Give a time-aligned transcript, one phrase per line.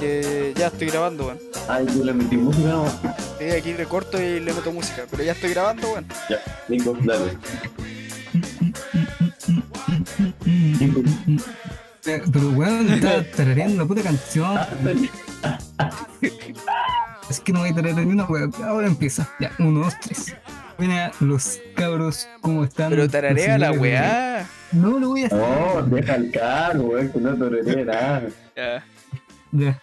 [0.00, 1.38] Que ya estoy grabando, weón.
[1.68, 2.86] Ay, tú le metí música, no.
[3.38, 6.06] Sí, aquí le corto y le meto música, pero ya estoy grabando, weón.
[6.28, 7.36] Ya, Nico, dale.
[12.02, 14.58] Pero weón, estaba tarareando la puta canción.
[17.30, 18.52] Es que no voy a tararear ni una weón.
[18.62, 19.28] Ahora empieza.
[19.40, 20.34] Ya, uno, dos, tres.
[20.76, 22.90] Buena, los cabros, ¿cómo están?
[22.90, 24.46] Pero tararea la weá.
[24.72, 25.40] No lo voy a hacer.
[25.40, 28.22] Oh, deja el carro, weón, que no te nada.
[28.56, 28.84] Ya.
[29.54, 29.80] Ya.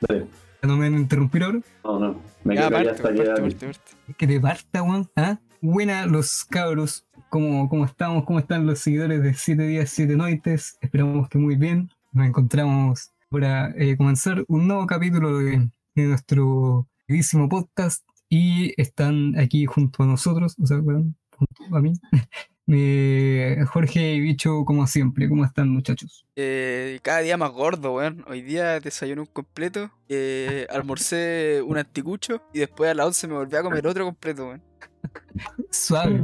[0.00, 0.26] Dale.
[0.62, 1.60] ¿No me van a interrumpir ahora?
[1.82, 2.20] No, no.
[2.44, 4.14] Me Ya, quedo ya parte, hasta parte, que parte, parte.
[4.18, 5.10] Que te parta, weón.
[5.16, 5.38] ¿Ah?
[5.62, 7.06] Buena, los cabros.
[7.30, 8.24] ¿Cómo, ¿Cómo estamos?
[8.24, 10.76] ¿Cómo están los seguidores de 7 días, 7 noites?
[10.82, 11.90] Esperamos que muy bien.
[12.12, 18.04] Nos encontramos para eh, comenzar un nuevo capítulo de, de nuestro queridísimo podcast.
[18.28, 21.94] Y están aquí junto a nosotros, o sea, weón, junto a mí.
[22.66, 25.28] Eh, Jorge y Bicho, como siempre.
[25.28, 26.26] ¿Cómo están, muchachos?
[26.36, 28.24] Eh, cada día más gordo, weón.
[28.28, 33.34] Hoy día desayuné un completo, eh, almorcé un anticucho y después a las 11 me
[33.34, 34.62] volví a comer otro completo, weón.
[35.70, 36.22] Suave,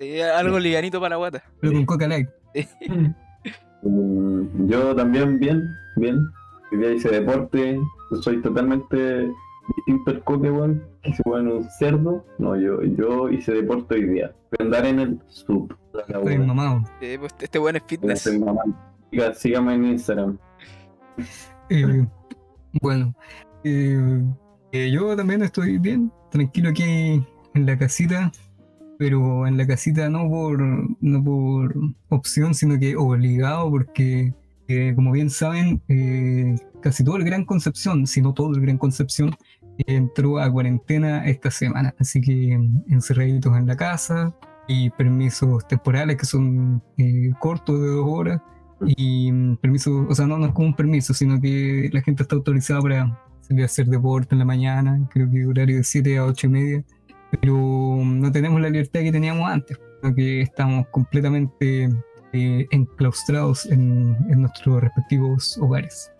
[0.00, 1.44] Eh, algo livianito para la guata.
[1.60, 2.28] pero con coca light.
[3.82, 5.62] Mm, Yo también bien,
[5.96, 6.18] bien.
[6.72, 7.78] Hoy día hice deporte,
[8.22, 9.30] soy totalmente
[9.76, 10.82] distinto al coque, weón.
[11.02, 12.24] Que se weón un cerdo.
[12.38, 14.34] No, yo, yo hice deporte hoy día.
[14.58, 15.74] A andar en el sub.
[16.08, 16.84] Estoy mamado.
[17.00, 18.30] Eh, pues, este weón es fitness.
[19.34, 20.38] Sígame en Instagram.
[21.70, 22.06] Eh,
[22.82, 23.14] bueno,
[23.64, 24.22] eh,
[24.72, 28.30] eh, yo también estoy bien, tranquilo aquí en la casita,
[28.98, 30.60] pero en la casita no por,
[31.00, 31.74] no por
[32.10, 34.34] opción, sino que obligado, porque
[34.68, 38.78] eh, como bien saben, eh, casi todo el Gran Concepción, si no todo el Gran
[38.78, 39.30] Concepción,
[39.86, 42.52] entró a cuarentena esta semana, así que
[42.88, 44.34] encerraditos en la casa
[44.68, 48.40] y permisos temporales que son eh, cortos de dos horas
[48.80, 52.22] y mm, permiso, o sea, no, no es como un permiso, sino que la gente
[52.22, 56.18] está autorizada para salir a hacer deporte en la mañana, creo que horario de 7
[56.18, 56.84] a 8 y media,
[57.30, 61.88] pero mm, no tenemos la libertad que teníamos antes, sino que estamos completamente
[62.32, 66.10] eh, enclaustrados en, en nuestros respectivos hogares.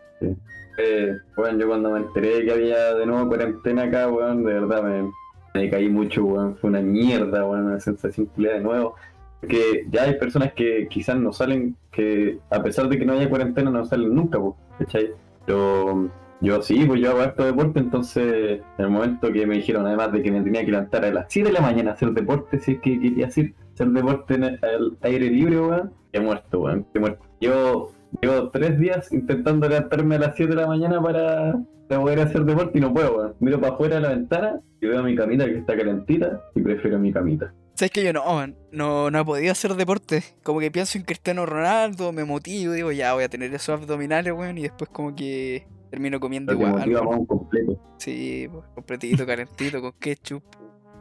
[0.78, 4.82] Eh, bueno, yo cuando me enteré que había de nuevo cuarentena acá, weón, de verdad
[4.82, 5.10] me,
[5.54, 6.56] me caí mucho, weón.
[6.56, 8.94] Fue una mierda, weón, una sensación culera de nuevo.
[9.40, 13.28] Porque ya hay personas que quizás no salen, que a pesar de que no haya
[13.28, 15.10] cuarentena, no salen nunca, pues, ¿cachai?
[15.44, 16.10] Pero
[16.40, 20.12] yo sí, pues yo hago harto deporte, entonces en el momento que me dijeron, además
[20.12, 22.58] de que me tenía que levantar a las 7 de la mañana a hacer deporte,
[22.60, 26.60] si es que quería hacer, hacer deporte en el, al aire libre, weón, he muerto,
[26.60, 27.24] weón, he muerto.
[27.40, 27.90] Yo
[28.20, 31.58] llevo tres días intentando levantarme a las 7 de la mañana para,
[31.88, 33.34] para poder hacer deporte y no puedo, weón.
[33.40, 36.98] Miro para afuera de la ventana y veo mi camita que está calentita y prefiero
[36.98, 37.52] mi camita.
[37.74, 38.56] ¿Sabes que yo no, weón?
[38.72, 40.22] no, no he podido hacer deporte?
[40.42, 44.32] Como que pienso en Cristiano Ronaldo, me motivo, digo, ya voy a tener esos abdominales,
[44.32, 46.74] weón, y después como que termino comiendo igual.
[47.06, 47.78] un completo.
[47.98, 50.42] Sí, pues, completito, calentito, con ketchup.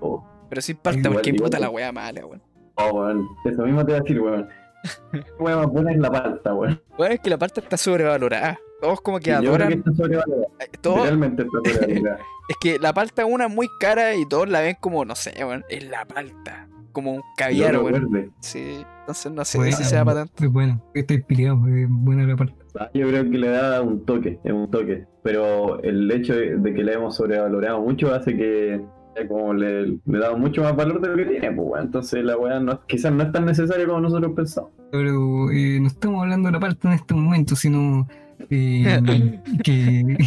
[0.01, 1.43] Oh, Pero sin palta, Igual, porque igual.
[1.49, 2.41] puta la weá mala, weón.
[2.75, 3.25] oh, weón.
[3.45, 4.47] Eso mismo te voy a decir, weón.
[5.39, 6.81] Más buena es la palta, weón.
[6.97, 8.59] Bueno, es que la palta está sobrevalorada.
[8.81, 9.73] Todos como que Yo creo que adoran.
[9.73, 10.47] está sobrevalorada.
[10.59, 12.19] eh, todos- Realmente está sobrevalorada.
[12.49, 15.33] es que la palta una es muy cara y todos la ven como, no sé,
[15.39, 16.67] weón, es la palta.
[16.91, 18.09] Como un caviar, weón.
[18.09, 18.29] verde.
[18.39, 20.45] Sí, entonces no sé Buena, si sea para tanto.
[20.45, 22.55] es bueno, estoy peleado, es buena la parte.
[22.79, 25.05] Ah, Yo creo que le da un toque, es un toque.
[25.21, 28.81] Pero el hecho de que la hemos sobrevalorado mucho hace que eh,
[29.27, 31.85] como le, le damos mucho más valor de lo que tiene, pues weón.
[31.85, 34.71] Entonces la weá no, quizás no es tan necesaria como nosotros pensamos.
[34.91, 38.07] Pero eh, no estamos hablando de la parte en este momento, sino
[38.49, 40.17] eh, que,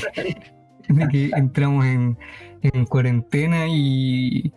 [1.11, 2.17] que entramos en,
[2.63, 4.53] en cuarentena y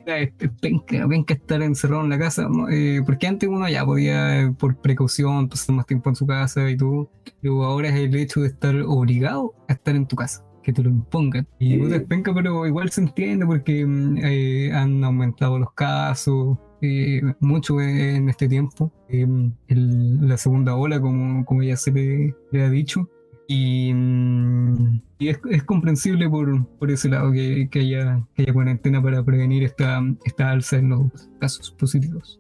[0.62, 2.48] penca, penca estar encerrado en la casa.
[2.72, 6.78] Eh, porque antes uno ya podía, por precaución, pasar más tiempo en su casa y
[6.78, 7.12] todo,
[7.42, 10.44] pero ahora es el hecho de estar obligado a estar en tu casa.
[10.64, 11.48] Que te lo impongan.
[11.60, 16.58] Y puta, es penca, pero igual se entiende porque mm, eh, han aumentado los casos,
[16.82, 18.92] eh, mucho en este tiempo.
[19.10, 19.26] Eh,
[19.68, 23.10] el- la segunda ola, como, como ya se le, le ha dicho.
[23.48, 28.54] Y, mm, y es, es comprensible por, por ese lado que, que haya, que haya
[28.54, 32.40] cuarentena para prevenir esta, esta alza en los casos positivos.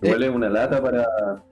[0.00, 1.06] Igual es una lata para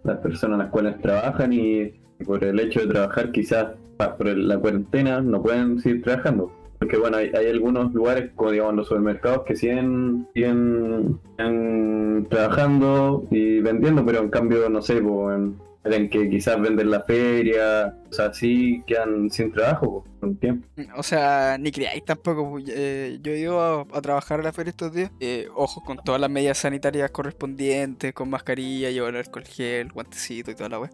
[0.04, 1.92] las personas las cuales trabajan y,
[2.24, 6.52] por el hecho de trabajar quizás por la cuarentena no pueden seguir trabajando.
[6.78, 13.26] Porque bueno, hay, hay algunos lugares, como digamos los supermercados, que siguen, siguen, siguen trabajando
[13.30, 17.96] y vendiendo, pero en cambio, no sé, pues, en, en que quizás venden la feria,
[18.10, 20.68] o sea, sí quedan sin trabajo po, por un tiempo.
[20.96, 22.58] O sea, ni creáis tampoco.
[22.68, 25.10] eh, yo he ido a, a trabajar a la feria estos días.
[25.20, 30.54] Eh, ojo, con todas las medidas sanitarias correspondientes, con mascarilla, llevar alcohol gel, guantecito y
[30.54, 30.90] toda la wea.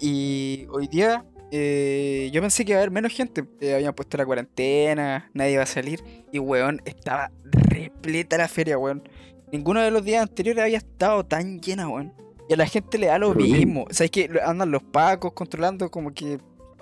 [0.00, 3.44] Y hoy día eh, yo pensé que iba a haber menos gente.
[3.60, 6.00] eh, habían puesto la cuarentena, nadie iba a salir.
[6.32, 9.02] Y weón, estaba repleta la feria, weón.
[9.52, 12.12] Ninguno de los días anteriores había estado tan llena, weón.
[12.48, 13.86] Y a la gente le da lo mismo.
[13.90, 16.38] ¿Sabes que Andan los pacos controlando como que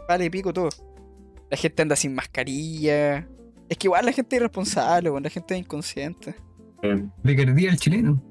[0.08, 0.70] vale pico todo.
[1.50, 3.26] La gente anda sin mascarilla.
[3.68, 5.22] Es que igual la gente es irresponsable, weón.
[5.22, 6.34] La gente es inconsciente.
[6.82, 8.22] Eh, Picardía el chileno.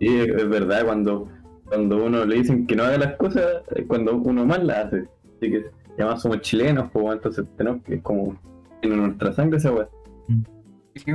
[0.00, 1.28] Es, es verdad, cuando,
[1.66, 5.04] cuando uno le dicen que no haga las cosas, es cuando uno más las hace.
[5.36, 5.64] Así que,
[5.96, 8.36] y además somos chilenos, pues, entonces tenemos que, como,
[8.82, 9.88] en nuestra sangre esa weá.
[10.94, 11.12] Es que,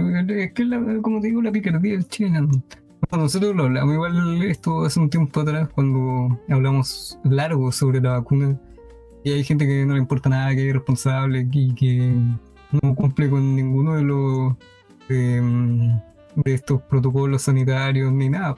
[0.56, 2.48] es la- como te digo, la picardía del chileno.
[3.10, 8.12] Bueno, nosotros lo hablamos igual esto hace un tiempo atrás, cuando hablamos largo sobre la
[8.12, 8.60] vacuna.
[9.24, 12.14] Y hay gente que no le importa nada, que es irresponsable y que
[12.72, 14.54] no cumple con ninguno de los
[15.10, 15.42] de,
[16.36, 18.56] de estos protocolos sanitarios ni nada.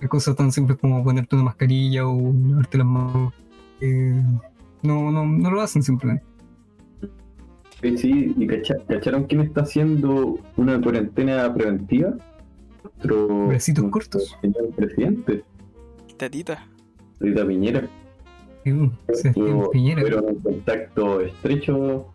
[0.00, 3.32] Hay cosas tan simples como ponerte una mascarilla o lavarte las manos.
[3.80, 4.22] eh,
[4.82, 6.24] no, no, no lo hacen simplemente.
[7.82, 12.14] Sí, sí, y cacha- ¿cacharon quién está haciendo una cuarentena preventiva?
[12.84, 13.90] Nuestro, Bracitos nuestro
[14.20, 14.36] cortos.
[14.40, 15.44] señor presidente,
[16.18, 16.66] Tatita.
[17.20, 17.88] Rita Piñera.
[18.64, 20.02] Sí, uh, Estuvo- Piñera.
[20.02, 22.12] Fueron en contacto estrecho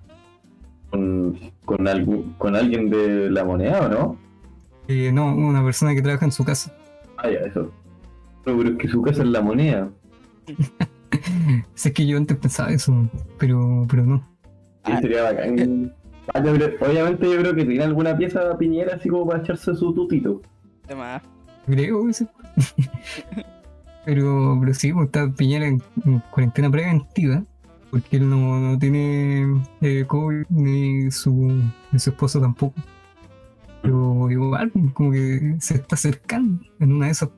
[0.92, 4.18] con, con, algún, con alguien de la moneda, ¿o no?
[4.88, 6.72] Eh, no, una persona que trabaja en su casa.
[7.18, 7.72] Ah, ya, eso.
[8.46, 9.90] No, pero es que su casa es la moneda.
[11.76, 13.10] Sé que yo antes pensaba eso,
[13.40, 14.18] pero, pero no.
[14.86, 15.02] Sí, Ah.
[15.02, 15.94] sería bacán.
[16.34, 19.76] Ah, yo creo- obviamente yo creo que tiene alguna pieza Piñera así como para echarse
[19.76, 20.42] su tutito.
[20.86, 21.22] Además,
[21.68, 22.28] Creo que sí.
[24.06, 27.44] pero, pero sí, pues, está Piñera en, en cuarentena preventiva,
[27.92, 31.34] porque él no, no tiene eh, COVID ni su,
[31.92, 32.76] ni su esposo tampoco.
[33.82, 36.64] Pero igual, como que se está acercando.
[36.80, 37.30] En una de esas,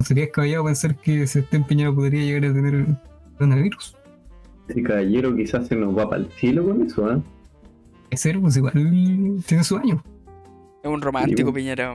[0.00, 2.86] sería descabellado pensar que Sebastián Piñera podría llegar a tener
[3.36, 3.96] coronavirus.
[4.68, 7.22] Ese caballero quizás se nos va para el cielo con eso, ¿eh?
[8.10, 8.72] Es ser, pues igual
[9.46, 10.02] tiene su año.
[10.82, 11.94] es un romántico Sí, Piñera.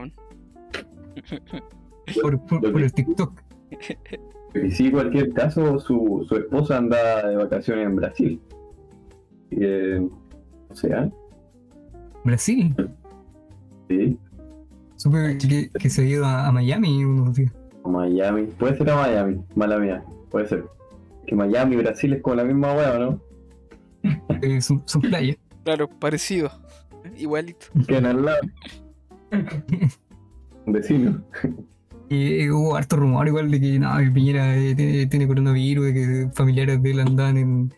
[2.22, 3.40] Por, por, por el TikTok.
[4.54, 8.40] Y sí, cualquier caso, su, su esposa anda de vacaciones en Brasil.
[9.50, 10.06] Eh,
[10.68, 11.10] o sea,
[12.24, 12.74] Brasil.
[13.88, 14.18] sí,
[14.96, 17.52] Supe que, que se ha ido a, a Miami unos días.
[17.84, 18.44] a Miami.
[18.58, 20.64] Puede ser a Miami, mala mía, puede ser.
[21.26, 23.20] Que Miami y Brasil es como la misma hueá, ¿no?
[24.42, 25.36] Eh, son, son playas.
[25.64, 26.50] Claro, parecido.
[27.16, 27.66] Igualito.
[27.86, 28.40] Quedan al lado.
[30.66, 31.22] Un vecino.
[32.08, 35.86] Y eh, hubo harto rumor igual de que no, que Piñera eh, tiene, tiene coronavirus,
[35.86, 37.74] de que familiares de él andan en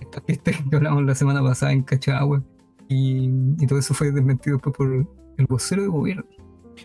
[0.00, 2.42] esta fiesta que hablamos la semana pasada en Cachagua.
[2.88, 5.06] Y, y todo eso fue desmentido después por
[5.38, 6.24] el vocero de gobierno.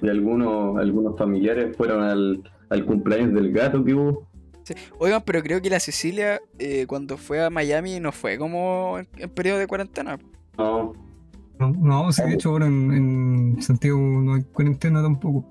[0.02, 4.28] Y algunos, algunos familiares fueron al, al cumpleaños del gato que hubo.
[5.00, 9.08] Oigan, pero creo que la Cecilia, eh, cuando fue a Miami, no fue como en,
[9.18, 10.18] en periodo de cuarentena.
[10.58, 10.94] No,
[11.60, 15.46] No, no sí, de hecho ahora en, en Santiago no hay cuarentena tampoco.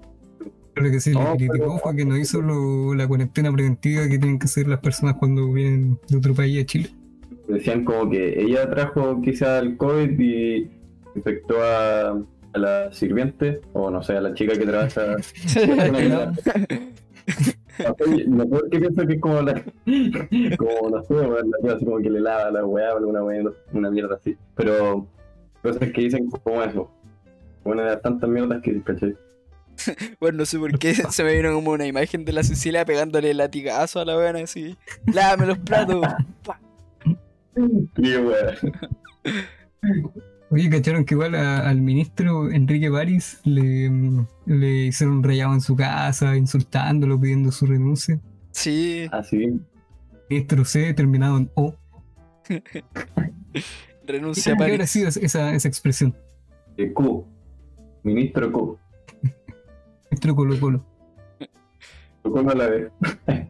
[0.75, 3.52] Pero lo que sí No, le criticó pero- fue que no hizo lo- la cuarentena
[3.52, 6.90] preventiva que tienen que hacer las personas cuando vienen de otro país a Chile.
[7.49, 10.71] decían como que ella trajo quizá el COVID y
[11.14, 12.09] infectó a,
[12.54, 15.16] a la sirviente, o no sé, a la chica que trabaja.
[17.76, 19.54] Sé por qué pienso que es como la.
[20.57, 23.43] Como no sé, weón, la así como que le lava la weá o alguna weá,
[23.73, 24.37] una mierda así.
[24.54, 25.07] Pero
[25.62, 26.90] cosas que dicen como eso.
[27.64, 29.16] Una de las tantas mierdas que caché.
[30.21, 33.35] Bueno, no sé por qué se me vino como una imagen de la Cecilia pegándole
[33.35, 34.76] latigazo a la buena así.
[35.12, 36.04] Lávame los platos.
[37.57, 38.54] Y weá.
[40.50, 45.54] Oye, ¿cacharon que igual a- al ministro Enrique París le, mm, le hicieron un rayado
[45.54, 48.20] en su casa, insultándolo, pidiendo su renuncia?
[48.52, 49.60] Sí, Así.
[50.30, 51.74] Ministro C terminado en O.
[54.06, 54.90] renuncia a ¿Qué habrá París.
[54.90, 56.14] sido esa, esa expresión?
[56.76, 57.24] De Q.
[58.04, 58.78] Ministro Q.
[60.10, 60.84] Ministro Colo Colo.
[62.22, 62.92] ¿Cómo la vez?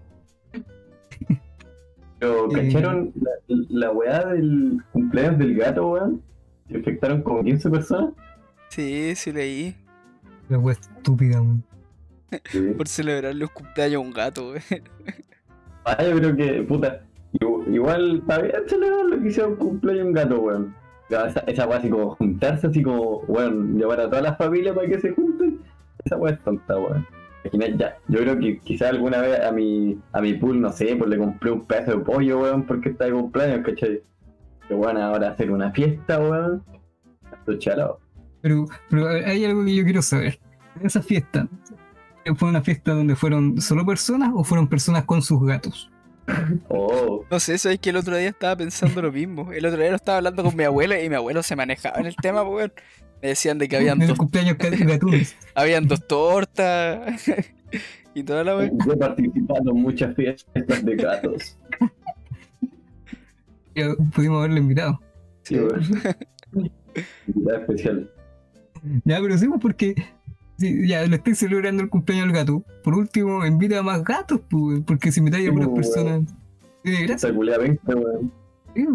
[2.18, 2.68] Pero, Eh.
[2.72, 3.30] ¿cacharon la,
[3.68, 6.22] la weá del cumpleaños del gato, weón?
[6.68, 8.14] Se infectaron como 15 personas.
[8.68, 9.75] Sí, sí leí.
[10.49, 11.62] La wea estúpida, weón.
[12.47, 12.61] Sí.
[12.76, 14.62] Por celebrar los cumpleaños a un gato, güey.
[15.85, 17.02] Ah, yo creo que, puta,
[17.35, 20.75] igu- igual está bien celebrar lo que hicieron un cumpleaños un gato, weón.
[21.11, 24.88] Esa, esa weá así como juntarse, así como, weón, llamar a todas las familias para
[24.88, 25.61] que se junten.
[26.04, 27.06] Esa weá es tonta, weón.
[27.52, 30.97] Imagina, ya, yo creo que quizás alguna vez a mi, a mi pool, no sé,
[30.97, 34.02] pues le compré un pedazo de pollo, weón, porque está de cumpleaños, ¿cachai?
[34.68, 36.64] Pero bueno, ahora hacer una fiesta, weón.
[37.33, 38.00] Esto chalado.
[38.40, 40.38] Pero, pero hay algo que yo quiero saber.
[40.78, 41.49] En esa fiesta,
[42.37, 45.90] ¿fue una fiesta donde fueron solo personas o fueron personas con sus gatos?
[46.68, 49.52] Oh, No sé, sabes que el otro día estaba pensando lo mismo.
[49.52, 52.06] El otro día lo estaba hablando con mi abuela y mi abuelo se manejaba en
[52.06, 52.73] el tema, pues, weón.
[53.23, 54.56] Me decían de que habían En el dos, cumpleaños
[55.54, 57.25] habían dos tortas
[58.14, 58.78] y toda la weón.
[58.87, 61.59] yo he participado en muchas fiestas de gatos.
[63.75, 65.00] Ya Pudimos haberlo invitado.
[65.43, 65.57] Sí.
[67.26, 68.11] Invitada especial.
[69.04, 69.95] Ya, pero sí, pues, porque
[70.59, 72.62] sí, ya le estoy celebrando el cumpleaños al gato.
[72.83, 76.35] Por último, invita a más gatos, pues, porque si invitáis a Sí, unas pues, personas.
[76.83, 77.28] Tiene gracia.
[77.28, 78.33] Esa culiada 20, weón.
[78.75, 78.87] sí,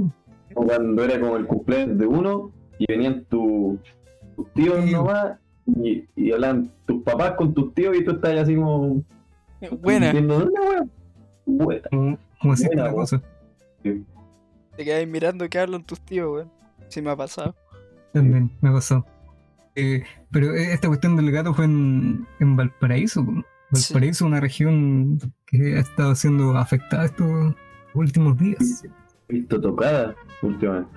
[0.53, 3.79] cuando era como el cumpleaños de uno y venían tu-
[4.35, 4.97] tus tíos Tío.
[4.99, 5.37] nomás
[5.83, 9.03] y, y hablan tus papás con tus tíos y tú estás así como
[9.81, 10.83] Buena, diciendo wea
[11.45, 11.89] buena.
[12.39, 14.05] Como, así Buena, la weón.
[14.79, 16.51] Te quedas mirando que hablan tus tíos, weón.
[16.87, 17.53] Sí me ha pasado.
[18.13, 19.05] También me pasó.
[19.75, 23.25] Eh, pero eh, esta cuestión del gato fue en, en Valparaíso.
[23.25, 23.33] po.
[23.73, 23.93] Sí.
[23.93, 27.53] Valparaíso, una región que ha estado siendo afectada estos
[27.93, 28.83] últimos días.
[29.27, 30.89] Visto tocada últimamente.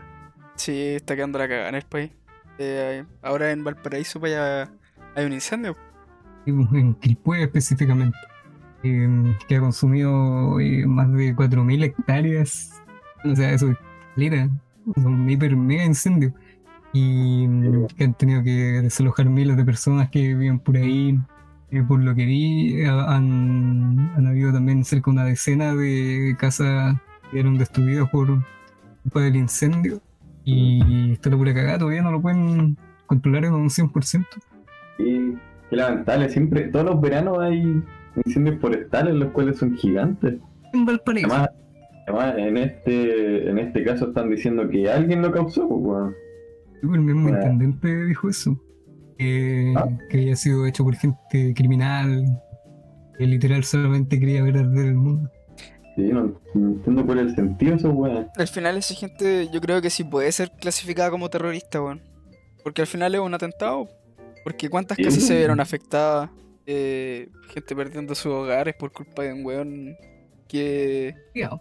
[0.54, 2.12] Sí, está quedando la cagada en el país.
[2.58, 4.72] Eh, ahora en Valparaíso para allá
[5.16, 5.76] hay un incendio.
[6.44, 8.16] Pues, En Quilpué específicamente.
[8.84, 12.81] eh, que ha consumido eh, más de 4.000 hectáreas.
[13.24, 14.48] O sea, eso es
[14.96, 16.32] Un hiper mega incendio.
[16.92, 21.18] Y mm, que han tenido que desalojar miles de personas que vivían por ahí.
[21.70, 26.96] Eh, por lo que vi, han, han habido también cerca de una decena de casas
[27.30, 28.28] que eran destruidas por
[29.02, 30.00] culpa del incendio.
[30.44, 32.76] Y está la pura cagada, todavía no lo pueden
[33.06, 34.26] controlar en un 100%.
[34.98, 35.34] Y
[35.70, 37.82] qué lamentable, siempre, todos los veranos hay
[38.24, 40.34] incendios forestales, los cuales son gigantes.
[40.72, 41.28] En Valparaíso.
[41.28, 41.50] Además,
[42.06, 46.14] además en este en este caso están diciendo que alguien lo causó, pues, weón.
[46.82, 48.60] El mismo intendente dijo eso.
[49.18, 49.86] Que, Ah.
[50.10, 52.24] que había sido hecho por gente criminal.
[53.16, 55.30] Que literal solamente quería ver arder el mundo.
[55.94, 58.26] Sí, no, no entiendo cuál es el sentido eso, weón.
[58.36, 62.00] Al final esa gente yo creo que sí puede ser clasificada como terrorista, weón.
[62.64, 63.88] Porque al final es un atentado.
[64.42, 65.04] Porque cuántas Sí.
[65.04, 66.30] casas se vieron afectadas.
[66.66, 69.94] Eh, gente perdiendo sus hogares por culpa de un weón
[70.48, 71.14] que...
[71.32, 71.60] Cuidado.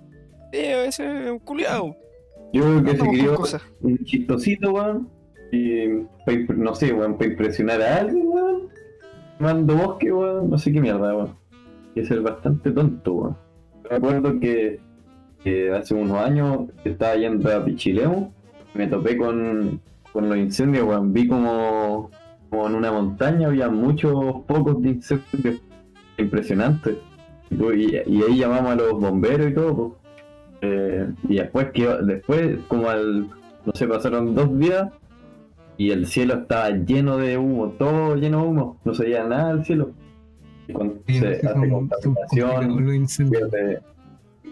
[0.51, 1.95] Eh, veces es un culiado.
[2.53, 3.37] Yo creo que se crió
[3.81, 5.09] un chistosito, weón.
[5.51, 8.69] Impre- no sé, weón, para impresionar a alguien, weón.
[9.39, 11.35] Mando bosque, weón, no sé qué mierda, weón.
[11.95, 13.37] Y es ser bastante tonto, weón.
[13.89, 14.79] Me acuerdo que,
[15.43, 18.31] que hace unos años estaba yendo a Pichilemu
[18.73, 19.81] me topé con,
[20.13, 21.11] con los incendios, weón.
[21.13, 22.09] Vi como,
[22.49, 24.13] como en una montaña había muchos
[24.47, 25.61] pocos de incendios.
[26.17, 26.97] Impresionante.
[27.49, 30.00] Y ahí llamamos a los bomberos y todo, pues.
[30.61, 33.29] Eh, y después que después como al
[33.65, 34.91] no sé pasaron dos días
[35.77, 39.55] y el cielo estaba lleno de humo todo lleno de humo no se veía nada
[39.55, 39.91] del cielo
[40.67, 43.81] y cuando Sí, se sí, hace contaminación pierde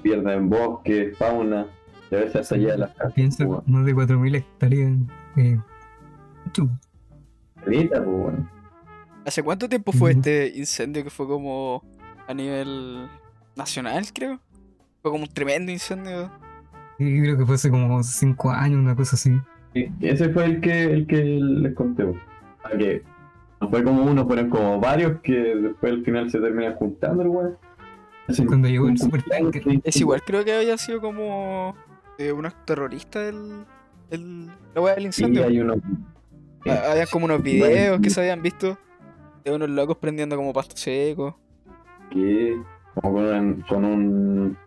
[0.02, 1.68] pierde en bosque fauna
[2.12, 4.92] y a veces hasta allá de las casas Piensa, pues, más de 4.000 hectáreas.
[5.38, 5.60] Eh,
[7.64, 8.50] caleta, pues, bueno.
[9.26, 11.84] ¿Hace cuánto tiempo fue este incendio que fue como
[12.28, 13.08] a nivel
[13.56, 14.40] nacional, creo?
[15.02, 16.30] Fue como un tremendo incendio.
[16.98, 19.32] Y creo que fue hace como 5 años, una cosa así.
[19.74, 22.04] Sí, ese fue el que el que les conté.
[22.64, 23.04] Ah, que
[23.62, 27.58] no fue como uno fueron como varios que después al final se terminan juntando weón.
[28.28, 29.52] Así, Cuando llegó el cumpleaños,
[29.84, 31.76] Es igual, creo que había sido como
[32.20, 33.66] eh, un acto terrorista el,
[34.12, 35.46] el, la weá del Sí, incendio.
[35.48, 35.76] hay uno
[36.68, 38.78] Ah, Habían como unos videos que se habían visto
[39.46, 41.40] de unos locos prendiendo como pasto seco.
[42.12, 42.62] que
[42.96, 44.58] como con un, con un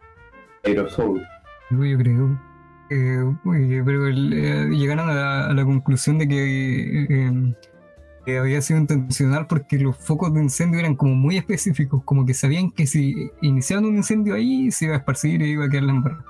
[0.65, 1.21] aerosol.
[1.71, 2.41] Yo yo creo.
[2.91, 3.25] Eh,
[3.85, 7.55] pero el- eh, llegaron a la, a la conclusión de que, eh,
[8.27, 12.35] que había sido intencional porque los focos de incendio eran como muy específicos, como que
[12.35, 15.85] sabían que si iniciaban un incendio ahí se iba a esparcir y iba a quedar
[15.85, 16.25] la embarrada.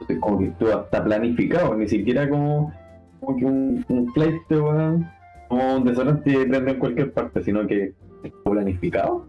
[0.00, 2.72] Entonces, como que estuvo hasta planificado, ni siquiera como,
[3.20, 4.12] como que un, un
[4.50, 5.06] weón,
[5.48, 7.92] como un desodorante prende en cualquier parte, sino que
[8.22, 9.28] estuvo planificado.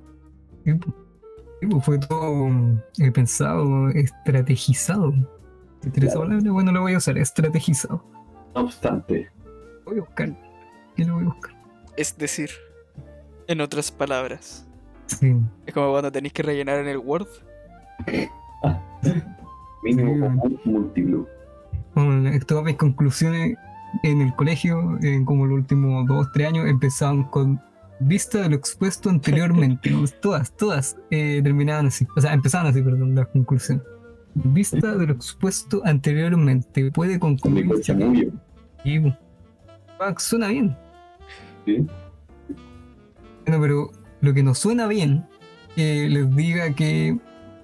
[0.64, 0.72] Sí.
[1.60, 2.48] Sí, po, fue todo
[3.00, 5.12] eh, pensado, estrategizado.
[5.82, 6.22] Te esa Claro.
[6.22, 8.04] palabra, bueno, la voy a usar, estrategizado.
[8.56, 9.30] No obstante,
[9.86, 10.36] Voy a buscar.
[10.96, 11.56] ¿Qué lo voy a buscar?
[11.98, 12.50] Es decir,
[13.48, 14.68] en otras palabras,
[15.08, 15.36] Sí.
[15.66, 17.28] es como cuando tenéis que rellenar en el Word.
[19.84, 21.28] mínimo Sí, como un múltiplo.
[21.96, 23.58] Bueno, todas mis conclusiones
[24.04, 27.60] en el colegio, en como los últimos dos, tres años, empezaban con
[28.00, 29.92] vista de lo expuesto anteriormente.
[30.22, 32.08] Todas, todas eh, terminaban así.
[32.16, 33.84] O sea, empezaban así, perdón, las conclusiones.
[34.36, 36.92] Vista de lo expuesto anteriormente.
[36.92, 37.68] Puede concluir.
[37.68, 37.76] po.
[40.00, 40.78] Ah, suena bien.
[41.66, 41.86] ¿sí?
[43.46, 43.92] Bueno, pero
[44.22, 45.26] lo que nos suena bien,
[45.76, 47.18] que les diga que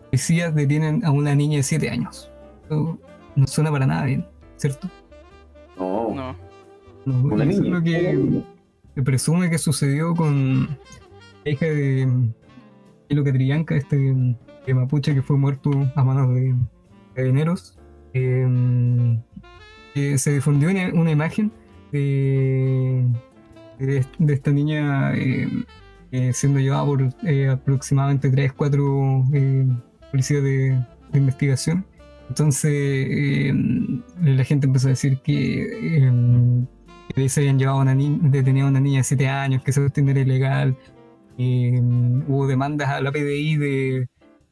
[0.06, 2.32] policías detienen a una niña de 7 años.
[2.66, 3.00] Eso
[3.36, 4.26] no suena para nada bien,
[4.58, 4.90] ¿cierto?
[5.78, 6.36] No, No.
[7.06, 7.68] No, una eso niña.
[7.68, 8.44] es lo que
[8.96, 10.78] se presume que sucedió con
[11.44, 12.08] la hija de
[13.10, 16.56] Hilo Catrillanca, este de mapuche que fue muerto a manos de
[17.14, 17.78] carabineros.
[18.14, 19.20] Eh,
[20.18, 21.52] se difundió una, una imagen
[21.92, 23.06] de,
[24.28, 25.50] esta niña eh,
[26.12, 27.04] eh, siendo llevada por
[27.52, 29.26] aproximadamente 3, 4
[30.12, 31.86] policías de, investigación.
[32.28, 33.54] Entonces
[34.22, 36.10] la gente empezó a decir que
[37.28, 40.78] se habían llevado una detenido a una niña de 7 años, que cuestión era ilegal.
[41.38, 41.82] Eh,
[42.28, 44.08] hubo demandas a la PDI de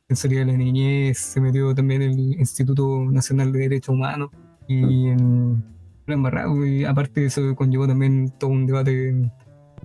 [0.07, 4.29] Defensoría de la Niñez, se metió también el Instituto Nacional de Derechos Humanos
[4.67, 5.63] y en
[6.07, 9.31] embarrado, y aparte de eso conllevó también todo un debate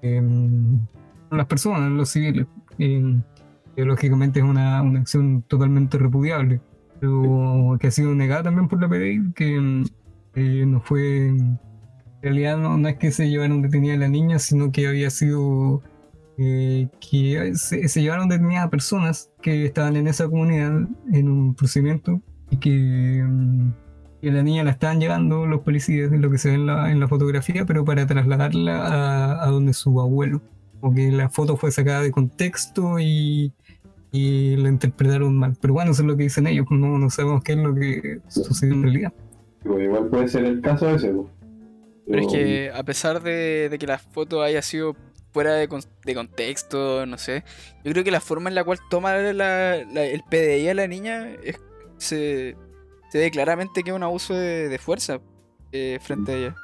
[0.03, 0.21] eh,
[1.29, 2.47] con las personas, los civiles.
[2.79, 3.21] eh,
[3.79, 6.61] que lógicamente es una, una acción totalmente repudiable,
[6.99, 9.85] pero que ha sido negada también por la PDI, que
[10.35, 11.33] eh, no fue.
[12.19, 15.11] En realidad no, no es que se llevaron detenida a la niña, sino que había
[15.11, 15.83] sido
[16.37, 21.55] eh, que se, se llevaron detenidas a personas que estaban en esa comunidad en un
[21.55, 22.21] procedimiento
[22.51, 23.73] y que, mm,
[24.23, 27.01] que la niña la estaban llevando los policías, lo que se ve en la, en
[27.01, 30.41] la fotografía, pero para trasladarla a, a donde su abuelo.
[30.81, 33.53] Porque la foto fue sacada de contexto y,
[34.13, 35.57] y la interpretaron mal.
[35.61, 38.21] Pero bueno, eso es lo que dicen ellos, no, no sabemos qué es lo que
[38.29, 39.13] sucedió en realidad.
[39.65, 41.11] Pues igual puede ser el caso ese.
[41.11, 41.27] pues.
[42.09, 44.97] Pero es que a pesar de, de que la foto haya sido
[45.33, 47.45] fuera de, con- de contexto, no sé,
[47.85, 49.33] yo creo que la forma en la cual toma la-
[49.85, 51.61] la- el PDI a la niña es-
[51.99, 52.57] se,
[53.11, 55.21] se ve claramente que es un abuso de, de fuerza
[55.73, 56.57] eh, frente a ella.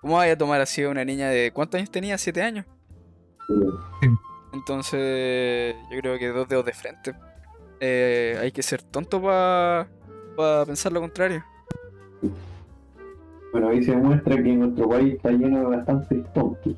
[0.00, 1.52] ¿Cómo vaya a tomar así a una niña de...
[1.52, 2.16] ¿Cuántos años tenía?
[2.18, 2.64] ¿Siete años?
[4.52, 7.14] Entonces yo creo que dos dedos de frente.
[7.80, 9.88] Eh, hay que ser tonto para
[10.66, 11.44] pensar lo contrario.
[13.52, 16.74] Bueno, ahí se demuestra que nuestro país está lleno de bastantes tontos.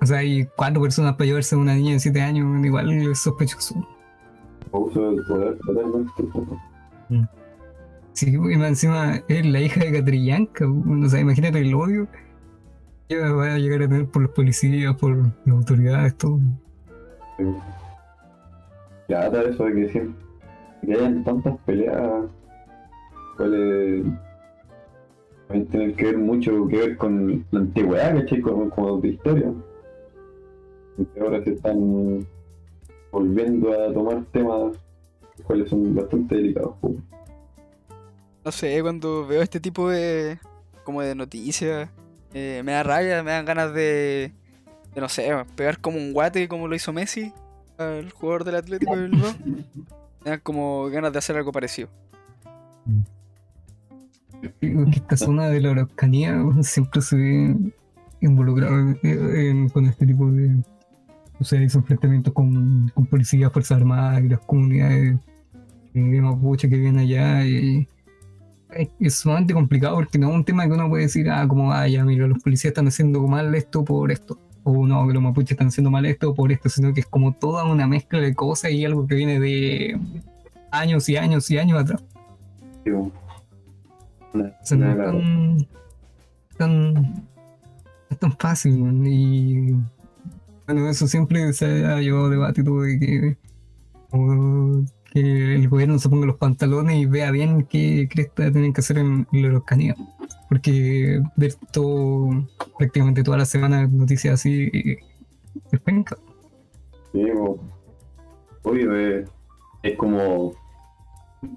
[0.00, 3.18] O sea, hay cuatro personas para llevarse a una niña de 7 años, igual es
[3.18, 3.74] sospechoso.
[4.72, 6.12] Abuso del poder totalmente.
[8.12, 10.66] Sí, y más encima es la hija de Catrillanca.
[10.68, 12.06] O sea, imagínate el odio
[13.08, 16.38] que va a llegar a tener por los policías, por las autoridades, todo.
[19.08, 20.24] Ya, de eso de que siempre
[20.84, 22.24] que hayan tantas peleas,
[23.36, 24.27] puede también
[25.48, 28.40] tener que ver mucho que ver con la antigüedad, ¿cachai?
[28.40, 29.52] Como, como de historia.
[30.96, 32.26] Porque ahora se están
[33.10, 34.76] volviendo a tomar temas
[35.36, 36.74] los cuales son bastante delicados.
[36.80, 36.94] pues.
[38.44, 40.38] No sé, cuando veo este tipo de
[40.84, 41.90] como de noticias,
[42.32, 44.32] eh, me da rabia, me dan ganas de,
[44.94, 47.32] de no sé, pegar como un guate como lo hizo Messi
[47.76, 49.32] al jugador del Atlético de Bilbao.
[50.24, 51.88] Me dan como ganas de hacer algo parecido.
[54.92, 57.56] Esta zona de la Araucanía siempre se ve
[58.20, 60.56] en- con este tipo de.
[61.40, 65.16] O sea, enfrentamientos con, policías, fuerzas armadas las comunidades
[65.94, 67.46] eh, de mapuche que viven allá.
[67.46, 67.86] Y
[68.98, 71.86] es, sumamente complicado porque no es un tema que uno puede decir, ah, como, ah,
[71.86, 74.36] ya, mira, los policías están haciendo mal esto por esto.
[74.64, 77.32] O no, que los mapuches están haciendo mal esto por esto, sino que es como
[77.32, 79.98] toda una mezcla de cosas y algo que viene de
[80.72, 82.04] años y años y años atrás.
[84.34, 85.56] Una- O sea, no
[86.50, 87.26] es tan,
[88.10, 89.72] es tan fácil, man, y
[90.66, 93.36] bueno, eso siempre se ha llevado debate todo de que,
[95.14, 99.26] el gobierno se ponga los pantalones y vea bien qué cresta tienen que hacer en,
[99.32, 99.96] en la Araucanía.
[100.48, 102.46] Porque ver todo,
[102.78, 104.98] prácticamente toda la semana noticias así, eh,
[105.72, 106.16] es penca.
[107.12, 107.58] Digo,
[108.62, 109.24] obvio, eh,
[109.82, 110.52] es como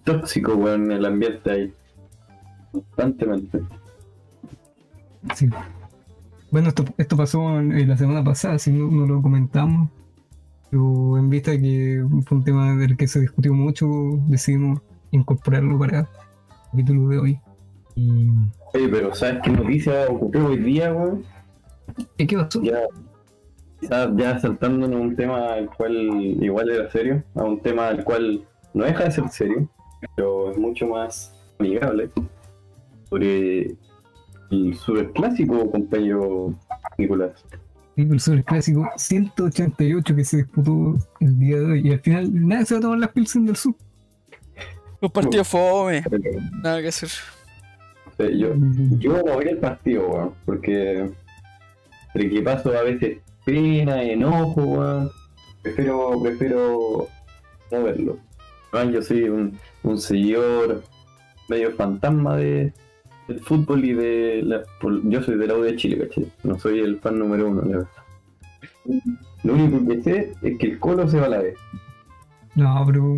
[0.04, 1.74] tóxico, weón, el ambiente ahí.
[2.72, 3.62] Constantemente.
[5.36, 5.50] Sí.
[6.52, 9.90] Bueno, esto, esto pasó en, en la semana pasada, si no, no lo comentamos.
[10.70, 13.88] Pero en vista de que fue un tema del que se discutió mucho,
[14.28, 14.82] decidimos
[15.12, 16.06] incorporarlo para el
[16.72, 17.40] capítulo de hoy.
[17.96, 18.30] ¿Y
[18.74, 21.26] Oye, pero ¿sabes qué noticia ocurrió hoy día, weón?
[22.18, 22.62] ¿qué, qué pasó?
[22.62, 22.80] Ya,
[23.82, 25.94] quizás ya saltándonos un tema el cual
[26.42, 29.70] igual era serio, a un tema el cual no deja de ser serio,
[30.16, 32.10] pero es mucho más amigable.
[33.12, 33.76] Sobre
[34.52, 36.56] el superclásico, compañero
[36.98, 37.44] Nicolás.
[37.98, 41.88] Sí, el sobre clásico 188 que se disputó el día de hoy.
[41.90, 43.76] Y al final nadie se va a tomar las Pilsen del Sur.
[45.02, 47.10] Los partidos fome, Pero, nada que hacer.
[48.16, 48.54] sea, yo,
[48.98, 51.10] Yo no vi el partido, weón, porque
[52.14, 55.12] entre que paso a veces pena, enojo, weón.
[55.64, 57.08] Prefiero, prefiero
[57.72, 58.20] no verlo.
[58.72, 60.82] Weón, yo soy un, un seguidor
[61.50, 62.72] medio fantasma de,
[63.28, 66.32] del fútbol y de la, por- yo soy de la U de Chile, ¿cachai?
[66.44, 67.90] No soy el fan número uno, la verdad.
[69.44, 71.58] Lo único que sé es que el Colo se va a la vez.
[72.56, 73.18] No, pero.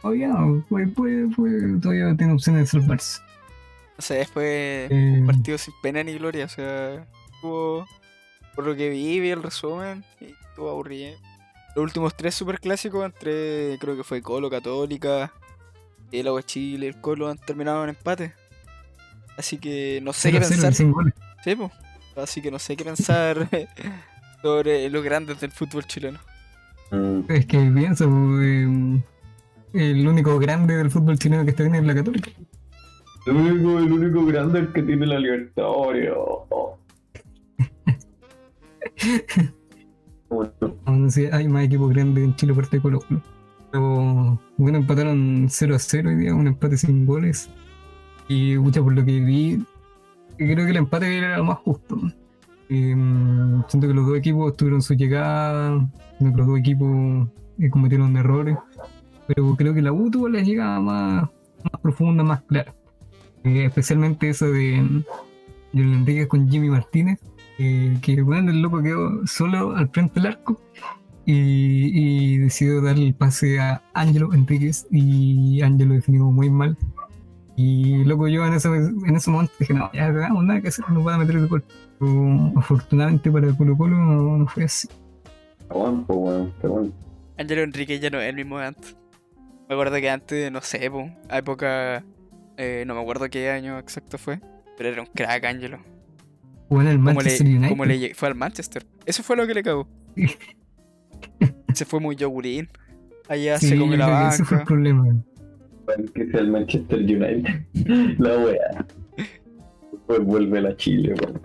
[0.00, 3.20] Todavía no, puede, puede, puede- todavía tiene opciones de salvarse.
[3.98, 6.46] O sea, después Eh, un partido sin pena ni gloria.
[6.46, 7.86] O sea, estuvo,
[8.54, 11.12] por lo que vi, vi el resumen y estuvo aburrido.
[11.76, 15.32] Los últimos tres superclásicos entre, creo que fue Colo, Católica,
[16.10, 18.32] el Agua Chile, el Colo, han terminado en empate.
[19.36, 20.86] Así que no sé qué 0-0 y pensar.
[20.86, 21.14] goles.
[21.44, 21.70] Sí, po.
[22.16, 23.48] Así que no sé qué pensar
[24.42, 26.18] sobre los grandes del fútbol chileno.
[26.90, 29.02] Mm, Es que piensa, pues, eh,
[29.74, 32.30] el único grande del fútbol chileno que está bien es la Católica.
[33.26, 36.10] El único, el único grande es el que tiene la Libertadores.
[36.16, 36.78] oh, oh.
[40.28, 40.52] Bueno,
[40.86, 43.22] Aún así, hay más equipos grandes en Chile aparte de Colo Colo.
[43.70, 47.50] Pero bueno, empataron 0 a 0 hoy día, un empate sin goles.
[48.32, 49.62] Y mucha por lo que vi,
[50.38, 52.00] creo que el empate era lo más justo.
[52.70, 52.96] Eh,
[53.68, 55.86] siento que los dos equipos tuvieron su llegada,
[56.18, 58.56] los dos equipos eh, cometieron errores.
[59.26, 61.28] Pero creo que la U tuvo la llegada más,
[61.62, 62.74] más profunda, más clara.
[63.44, 65.04] Eh, especialmente esa de
[65.74, 67.18] John Enrique con Jimmy Martínez.
[67.58, 70.58] eh, que bueno, el loco quedó solo al frente del arco
[71.26, 76.78] y, y decidió darle el pase a Ángelo Enríquez y Ángelo definió muy mal.
[77.56, 80.88] Y loco, yo en ese, en ese momento dije, no, ya cagamos, nada que hacer,
[80.90, 81.62] nos van a meter el gol.
[81.98, 84.88] Pero afortunadamente para Colo Colo no, no fue así.
[85.60, 86.92] está bueno, pues, bueno, está bueno.
[87.38, 88.96] Ángelo Enrique ya no es el mismo de antes.
[89.68, 92.04] Me acuerdo que antes, no sé, po, a época.
[92.56, 94.40] eh, no me acuerdo qué año exacto fue.
[94.76, 95.78] Pero era un crack, Ángelo.
[96.68, 97.68] Jugó en el Como Manchester le, United.
[97.68, 98.86] como le lleg- fue al Manchester.
[99.04, 99.86] Eso fue lo que le cagó.
[101.74, 102.68] Se fue muy yogurín.
[103.28, 104.68] Allá Sí, se comió la que ese fue el banca.
[104.68, 105.24] problema.
[106.14, 107.64] Que sea el Manchester United.
[108.18, 108.86] la wea.
[109.92, 111.40] Después vuelve a la Chile, weón.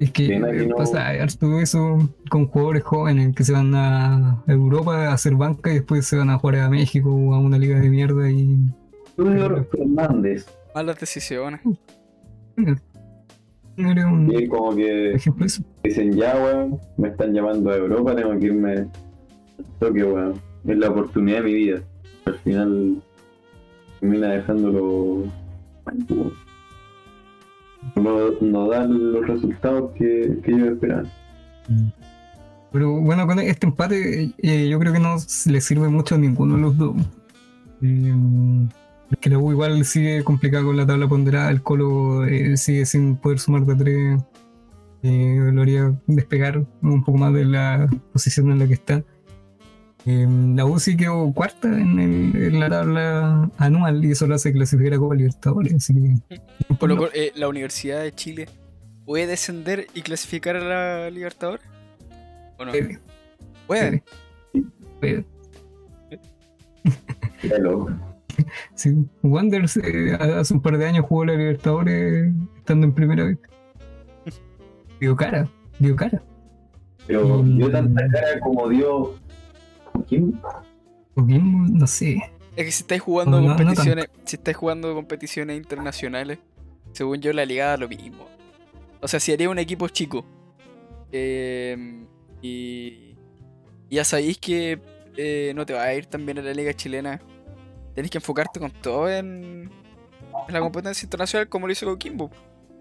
[0.00, 1.98] Es que eh, no- pasa harto eso
[2.30, 6.30] con jugadores jóvenes que se van a Europa a hacer banca y después se van
[6.30, 8.58] a jugar a México o a una liga de mierda y
[9.16, 10.46] Junior Fernández.
[10.72, 11.60] Malas decisiones.
[12.56, 12.76] no
[13.90, 15.62] era un Y como que ejemplo de eso.
[15.82, 18.90] dicen ya, weón, me están llamando a Europa, tengo que irme al
[19.80, 20.34] toque, weón.
[20.64, 21.80] Es la oportunidad de mi vida.
[22.24, 23.02] Al final
[24.00, 25.24] termina dejándolo.
[27.94, 31.10] No, no dan los resultados que, que ellos esperaban.
[32.72, 36.56] Pero bueno, con este empate eh, yo creo que no le sirve mucho a ninguno
[36.56, 36.96] de los dos.
[37.82, 38.14] Eh,
[39.20, 43.16] que la U igual sigue complicada con la tabla ponderada, el Colo eh, sigue sin
[43.16, 44.22] poder sumar de tres.
[45.02, 49.04] Eh, lo haría despegar un poco más de la posición en la que está.
[50.10, 54.36] Eh, la U sí quedó cuarta en, el- en la tabla anual y eso lo
[54.36, 55.74] hace clasificar a Copa Libertadores.
[55.74, 55.92] Así
[56.28, 56.40] que
[56.76, 58.48] Por lo cual, eh, la Universidad de Chile
[59.04, 60.60] puede descender y clasificar a
[61.04, 61.64] la Libertadores.
[62.58, 62.72] ¿O no?
[63.66, 64.02] Puede.
[67.42, 67.90] Ya loco.
[68.76, 68.94] Sí,
[69.24, 73.38] Wanderers eh, hace un par de años jugó la Libertadores estando en primera vez.
[75.00, 75.48] Dio cara,
[75.80, 76.22] dio cara.
[77.06, 77.56] Pero Mm.
[77.58, 79.14] dio tanta cara como dio.
[81.14, 82.16] Coquimbo, no sé.
[82.56, 86.38] Es que si estáis jugando No, no, no competiciones, si estáis jugando competiciones internacionales,
[86.92, 88.26] según yo la liga da lo mismo.
[89.00, 90.24] O sea, si haría un equipo chico
[91.12, 92.04] eh,
[92.42, 93.16] y
[93.90, 94.80] ya sabéis que
[95.16, 97.20] eh, no te va a ir tan bien en la liga chilena,
[97.94, 99.70] tenéis que enfocarte con todo en,
[100.48, 102.30] en la competencia internacional como lo hizo Coquimbo.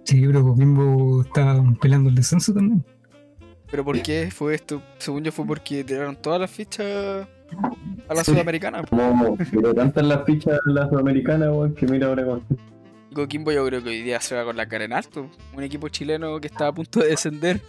[0.05, 2.83] Sí, pero Coquimbo está peleando el descenso también.
[3.69, 4.81] Pero ¿por qué fue esto?
[4.97, 7.27] Según yo fue porque tiraron todas las fichas
[8.07, 8.83] a la sudamericana.
[8.83, 12.43] Como, pero tantas las fichas en la sudamericana, weón, que mira ahora con.
[13.13, 15.29] Coquimbo yo creo que hoy día se va con la cara en alto.
[15.55, 17.61] Un equipo chileno que estaba a punto de descender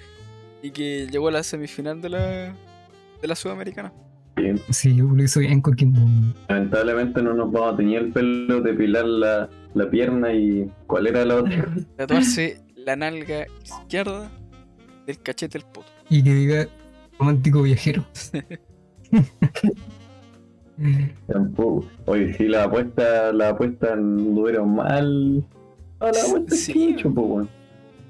[0.62, 2.54] y que llegó a la semifinal de la,
[3.22, 3.92] de la Sudamericana.
[4.36, 4.60] Bien.
[4.70, 6.00] Sí, lo hizo bien Coquimbo.
[6.48, 10.70] Lamentablemente no nos vamos a tener el pelo de pilar la, la pierna y.
[10.86, 11.68] ¿Cuál era la otra?
[11.96, 14.30] Tatuarse la nalga izquierda
[15.08, 15.88] del cachete del poto.
[16.10, 16.68] Y que diga
[17.18, 18.04] romántico viajero.
[21.26, 21.84] Tampoco.
[22.06, 25.44] Oye, sí, la apuesta, la apuesta anduvieron mal.
[26.00, 26.90] Ah, la apuesta Sí.
[26.92, 27.48] mucho, weón.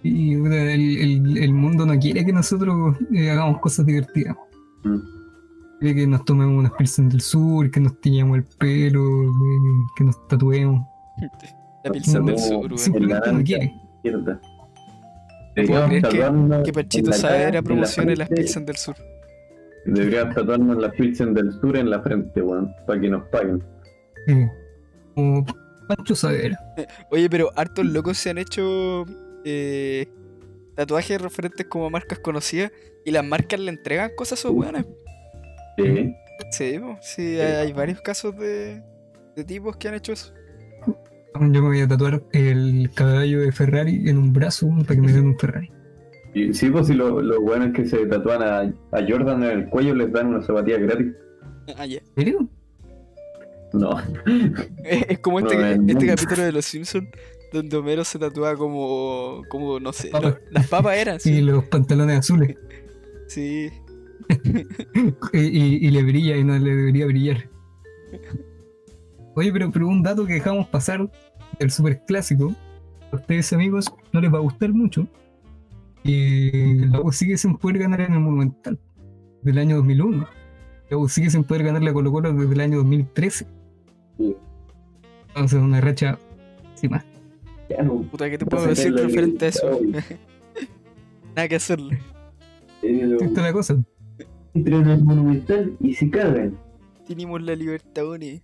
[0.02, 4.36] Y el, el- el mundo no quiere que nosotros eh, hagamos cosas divertidas.
[4.84, 4.96] Mm.
[5.80, 10.04] Quiere que nos tomemos unas pilsen del sur, que nos tiñamos el pelo, que, que
[10.04, 10.84] nos tatuemos.
[11.84, 12.76] La Pilsen del Sur.
[12.78, 13.72] Simplemente no quiere.
[13.96, 14.40] Izquierda.
[15.66, 16.72] Puedo Deberíamos creer que- Que
[17.20, 18.96] Saavedra la promocione las Pilsen del Sur.
[19.86, 23.62] Deberían tatuarnos la Pilsen del Sur en la frente, weón, para que nos paguen.
[25.14, 25.44] Como
[25.88, 26.58] Pancho Savera.
[27.10, 29.04] Oye, pero hartos locos se han hecho
[29.44, 30.06] eh,
[30.74, 32.70] tatuajes referentes como a marcas conocidas
[33.04, 34.84] y las marcas le entregan cosas a esos weones.
[35.78, 36.14] Sí.
[36.50, 38.82] Sí, sí, hay, hay varios casos de,
[39.34, 40.32] de tipos que han hecho eso.
[41.34, 45.12] Yo me voy a tatuar el caballo de Ferrari en un brazo para que me
[45.12, 45.70] den un Ferrari.
[46.34, 48.60] Y sí, pues si los lo buenos que se tatúan a,
[48.96, 51.06] a Jordan en el cuello les dan una zapatilla gratis.
[51.76, 51.84] Ah.
[51.86, 52.48] ¿En serio?
[53.72, 53.96] No.
[54.84, 56.14] Es es como este, No, este no.
[56.16, 57.08] capítulo de Los Simpsons
[57.52, 60.32] donde Homero se tatúa como, como no sé, Papas.
[60.32, 61.40] lo- las papas eran, Y sí.
[61.40, 62.56] los pantalones azules.
[63.28, 63.68] Sí.
[65.34, 67.48] y, y- y le brilla y no le debería brillar.
[69.38, 71.08] Oye, pero, pero un dato que dejamos pasar
[71.60, 72.52] del super clásico,
[73.12, 75.06] a ustedes amigos no les va a gustar mucho.
[76.02, 78.80] Y la U sigue sin poder ganar en el Monumental
[79.42, 80.26] del año 2001.
[80.90, 83.46] La U sigue sin poder ganarle a Colo Colo desde el año 2013.
[84.16, 84.36] Sí.
[85.28, 86.18] Entonces una racha
[86.72, 87.04] encima.
[87.70, 88.02] Ya no.
[88.02, 89.80] Puta, ¿qué te puedo decir referente a eso?
[91.36, 92.00] Nada que hacerle.
[92.82, 93.76] Esta es la cosa.
[94.52, 96.58] Entran al Monumental y se cagan.
[97.06, 98.42] Tenemos la Libertadores.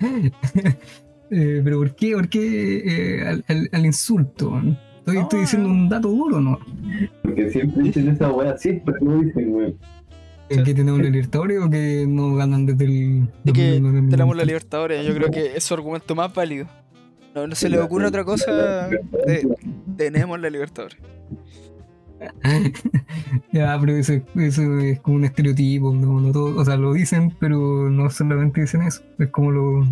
[1.30, 4.60] Eh, pero ¿por qué, por qué eh, al, al- al insulto?
[4.98, 5.74] Estoy, No, estoy diciendo no.
[5.74, 6.58] un dato duro, ¿no?
[7.22, 9.74] Porque siempre dicen esa weá, siempre lo dicen, weón.
[10.50, 13.26] ¿Que que tenemos la Libertadores o que no ganan desde el.
[13.44, 14.44] Y que 2001 en el tenemos la?
[14.44, 15.04] Libertadores.
[15.06, 16.66] Yo creo que es su argumento más válido.
[17.34, 18.88] No, no se le ocurre otra cosa.
[19.26, 19.48] de-
[19.96, 20.98] tenemos la Libertadores.
[23.52, 27.34] ya, pero eso, eso es como un estereotipo, no, no todo, o sea, lo dicen,
[27.38, 29.02] pero no solamente dicen eso.
[29.18, 29.86] Es como lo,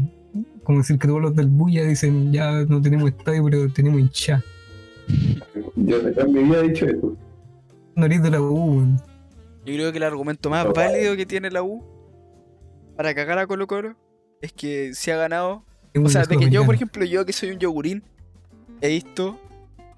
[0.64, 4.42] como decir que todos los del Bulla dicen ya no tenemos estadio, pero tenemos hincha.
[5.76, 7.16] Yo vida he dicho eso.
[7.94, 8.86] Nariz de la U.
[9.64, 11.84] Yo creo que el argumento más No, válido que tiene la U
[12.96, 13.96] para cagar a Colo Colo
[14.40, 15.64] es que se ha ganado.
[15.92, 18.02] Es O sea, de que yo, por ejemplo, yo que soy un yogurín,
[18.80, 19.38] he visto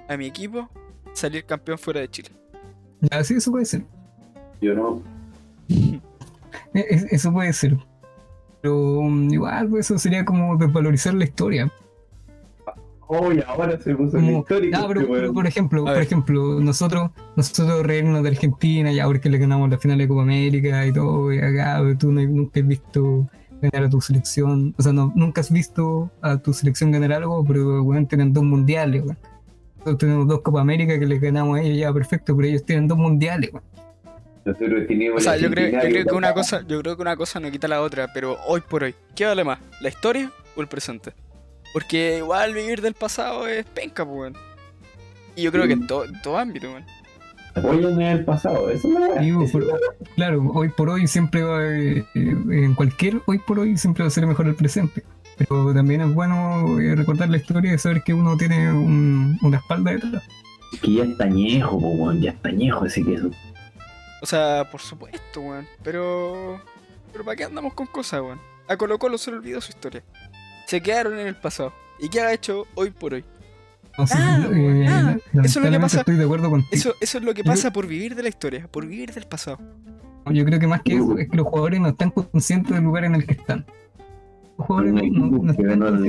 [0.08, 0.68] a mi equipo
[1.14, 2.30] salir campeón fuera de Chile.
[3.00, 3.84] Ya, sí, eso puede ser.
[4.60, 5.02] Yo no.
[6.74, 7.76] E- Eso puede ser.
[8.60, 11.70] Pero um, igual, pues, eso sería como desvalorizar la historia.
[13.06, 14.78] Oye, ahora se puso Como, histórico.
[14.88, 19.36] pero, este pero, por ejemplo, por ejemplo, nosotros, nosotros reírnos de Argentina, ya porque le
[19.38, 22.66] ganamos la final de Copa América y todo, y acá pero tú no- nunca has
[22.66, 23.28] visto
[23.60, 27.44] ganar a tu selección, o sea, no, nunca has visto a tu selección ganar algo,
[27.44, 29.18] pero weón, tienen dos mundiales, weón.
[29.84, 32.88] Nosotros tenemos dos Copa América que les ganamos a ellos ya perfecto, pero ellos tienen
[32.88, 33.50] dos mundiales.
[34.44, 34.84] Nosotros
[35.16, 37.40] O sea, yo creo, yo centenario creo que una cosa, yo creo que una cosa
[37.40, 39.58] no quita la otra, pero hoy por hoy, ¿qué vale más?
[39.80, 41.12] ¿La historia o el presente?
[41.72, 44.16] Porque igual vivir del pasado es penca, pues.
[44.18, 44.34] weón.
[45.36, 46.84] Y yo creo que en, to- en todo ámbito, weón.
[47.54, 49.20] Apoyan en el pasado, eso weá.
[49.20, 49.64] Digo, por-.
[50.16, 54.08] Claro, hoy por hoy siempre va, eh, eh, en cualquier hoy por hoy siempre va
[54.08, 55.04] a ser mejor el presente.
[55.36, 59.56] Pero también es bueno eh, recordar la historia y saber que uno tiene un- una
[59.58, 60.22] espalda detrás.
[60.82, 63.30] Que ya está añejo, po, weón, ya está añejo ese queso.
[64.22, 65.66] O sea, por supuesto, weón.
[65.82, 66.60] Pero.
[67.12, 68.40] Pero ¿para qué andamos con cosas, weón?
[68.68, 70.02] A Colo Colo se le olvidó su historia.
[70.66, 71.72] Se quedaron en el pasado.
[72.00, 73.24] ¿Y qué ha hecho hoy por hoy?
[73.96, 75.98] No sé, eh, eso es lo que lamentablemente pasa.
[76.00, 76.70] Estoy de acuerdo contigo.
[76.72, 79.24] Eso, eso es lo que Yo- pasa por vivir de la historia, por vivir del
[79.26, 79.58] pasado.
[80.32, 83.04] Yo creo que más que eso es que los jugadores no están conscientes del lugar
[83.04, 83.66] en el que están.
[84.58, 86.02] Los jugadores no, están conscientes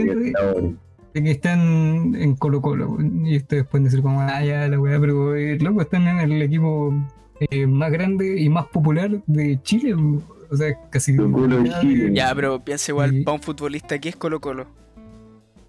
[1.14, 2.98] de, que están en Colo Colo.
[3.24, 6.42] Y ustedes pueden decir como, ah, ya, la weá, pero eh, loco, están en el
[6.42, 6.94] equipo
[7.40, 9.96] eh, más grande y más popular de Chile.
[9.96, 11.16] O sea, casi...
[11.16, 12.12] Colo Colo de ya, Chile.
[12.14, 14.68] Ya, pero piensa igual, Y- para un futbolista que es Colo Colo.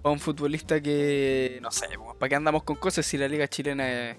[0.03, 1.59] Para un futbolista que.
[1.63, 1.87] No sé,
[2.19, 4.17] ¿para qué andamos con cosas si la liga chilena es.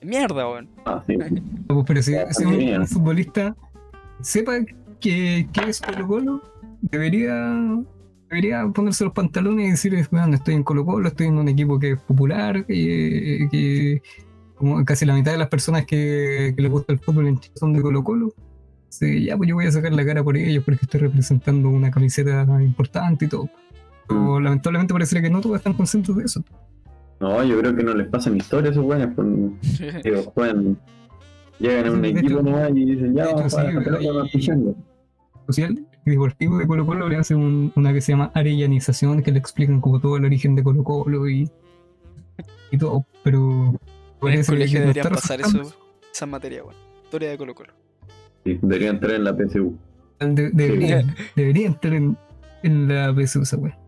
[0.00, 0.68] es mierda, weón?
[0.84, 1.16] Ah, sí.
[1.66, 3.56] Pues, Pero si, un futbolista
[4.20, 4.52] sepa
[5.00, 6.42] que, que es Colo Colo,
[6.80, 7.82] debería,
[8.28, 11.78] debería ponerse los pantalones y decir, bueno, estoy en Colo Colo, estoy en un equipo
[11.78, 14.02] que es popular, que, que
[14.56, 17.54] como casi la mitad de las personas que, que les gusta el fútbol en Chile
[17.56, 18.32] son de Colo Colo.
[18.88, 21.90] Sí, ya, pues yo voy a sacar la cara por ellos porque estoy representando una
[21.90, 23.50] camiseta importante y todo.
[24.08, 26.42] Pero lamentablemente parecería que no todos están conscientes de eso.
[27.20, 29.08] No, yo creo que no les pasan historias esos weones.
[29.14, 30.78] Pues, digo, juegan,
[31.58, 34.30] llegan a un equipo nomás y dicen, ya, vamos a la pelota,
[36.10, 39.80] deportivo de Colo Colo le hace un- una que se llama arellanización que le explican
[39.80, 41.50] como todo el origen de Colo Colo y,
[42.70, 43.78] y todo, pero
[44.22, 45.74] En el colegio no deberían pasar eso,
[46.12, 46.76] esa materia, weón.
[47.04, 47.72] Historia de Colo Colo.
[48.44, 49.76] Sí, deberían entrar en la PSU.
[50.20, 52.16] De- debería, debería estar en,
[52.62, 53.78] en la PSU esa wea.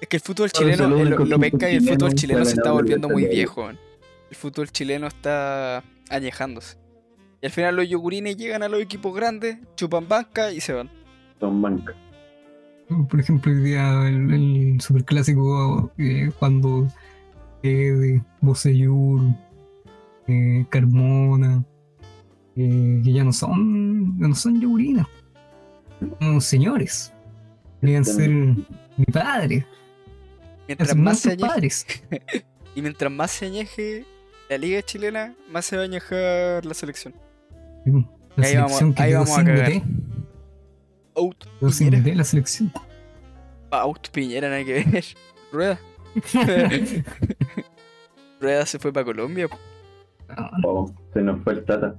[0.00, 1.38] Es que el fútbol chileno, es lo eh, lo,
[1.70, 3.78] y el fútbol chileno se está el volviendo muy viejo, weón.
[4.30, 6.76] El fútbol chileno está añejándose.
[7.40, 10.90] Y al final los yogurines llegan a los equipos grandes, chupan banca y se van.
[11.40, 11.94] Son bancas.
[13.10, 16.86] Por ejemplo, hoy día el, el superclásico eh, cuando
[17.64, 19.20] eh, Boseyur,
[20.28, 21.64] eh, Carmona,
[22.54, 25.06] eh, que ya no son, ya no son yogurinas,
[26.20, 27.12] son señores.
[27.80, 29.66] Deberían ser mi padre,
[30.68, 31.86] Mientras más se añeje, padres.
[32.74, 34.04] y mientras más se añeje
[34.48, 37.14] la liga chilena, más se va a añejar la selección.
[37.84, 39.72] La Ahí vamos- selección que ahí vamos a cagar.
[41.16, 42.02] Out sin Piñera.
[42.04, 42.72] DT la selección.
[43.70, 45.04] Out Piñera, nada que ver.
[45.52, 45.78] Rueda.
[48.40, 49.48] Rueda se fue para Colombia.
[50.28, 51.96] Ah, Oh, se nos fue el tata.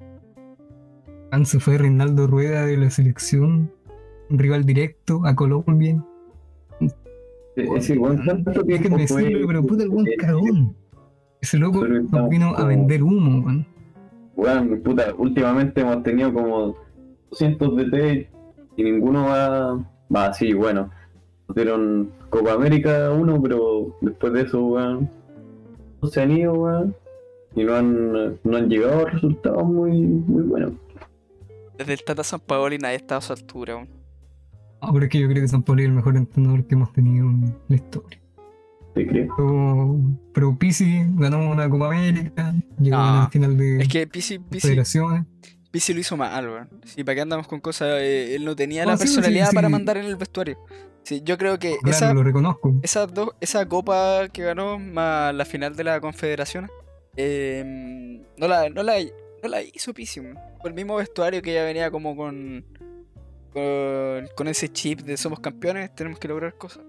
[1.32, 3.72] Man, se fue Reinaldo Rueda de la selección,
[4.30, 6.04] un rival directo a Colombia.
[7.56, 10.76] Ese weón tanto Déjenme decirlo, pero puta el buen cagón.
[11.42, 13.66] Ese loco nos vino a vender humo, weón.
[14.36, 16.76] Weón, puta, últimamente hemos tenido como
[17.32, 18.30] 200 DT
[18.78, 19.74] y ninguno va,
[20.16, 20.90] va así, bueno.
[21.48, 25.10] Nos dieron Copa América uno, pero después de eso, weón,
[26.02, 26.96] no se han ido, weón.
[27.56, 28.12] Y no han,
[28.44, 30.74] no han llegado a resultados muy, muy buenos.
[31.78, 33.74] Desde el Tata San Paoli nadie estaba a su altura.
[33.74, 33.88] aún.
[34.80, 36.94] Ah, pero es que yo creo que San Pablo es el mejor entrenador que hemos
[36.94, 38.20] tenido en la historia.
[38.94, 39.30] ¿Te crees?
[39.36, 40.00] Pero,
[40.34, 44.40] pero Pizzi ganó una Copa América, llegó No, a la final de Es que Pisi,
[44.40, 44.76] Pisi,
[45.78, 46.70] Pisi lo hizo mal, weón.
[46.86, 48.00] Sí, ¿para qué andamos con cosas?
[48.02, 49.56] Eh, él no tenía la sí, sí, personalidad sí.
[49.56, 50.58] para mandar en el vestuario.
[51.04, 52.74] Sí, yo creo que Claro, esa, lo reconozco.
[52.82, 56.68] esa, dos, esa copa que ganó más la final de la Confederación
[57.16, 57.64] eh,
[58.38, 58.96] no, la, no, la,
[59.44, 60.20] no la hizo Pisi.
[60.20, 60.40] weón.
[60.62, 62.66] Fue el mismo vestuario que ya venía como con,
[63.54, 66.84] con, con ese chip de somos campeones, tenemos que lograr cosas.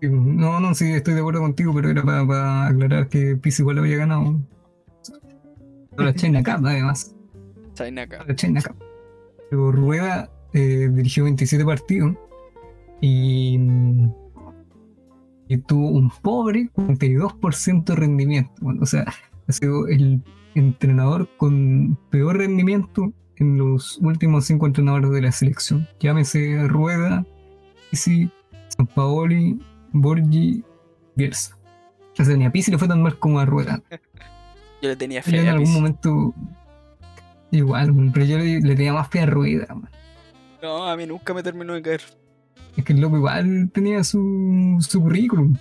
[0.00, 3.98] No, no, sí, estoy de acuerdo contigo, pero era para, aclarar que Pizzi igual había
[3.98, 4.40] ganado.
[5.96, 7.14] La China Cup, además.
[7.74, 8.06] China.
[8.26, 8.76] La China Cup.
[9.50, 12.16] Pero Rueda eh, dirigió 27 partidos
[13.00, 13.58] y,
[15.48, 18.52] y tuvo un pobre 42% de rendimiento.
[18.60, 19.04] Bueno, o sea,
[19.46, 20.22] ha sido el
[20.54, 25.88] entrenador con peor rendimiento en los últimos cinco entrenadores de la selección.
[26.00, 27.26] Llámese Rueda,
[27.90, 28.30] Pizzi,
[28.68, 29.58] Sampaoli,
[29.92, 30.62] Borgi,
[31.16, 31.58] Bielsa.
[32.18, 33.82] O sea, ni a Pizzi le fue tan mal como a Rueda.
[34.82, 36.34] Yo le tenía Yo fe en a algún momento
[37.52, 39.74] igual, pero yo le, le tenía más fe a Rueda.
[39.74, 39.88] man.
[40.60, 42.02] No, a mí nunca me terminó de caer.
[42.76, 45.56] Es que el loco igual tenía su, su currículum.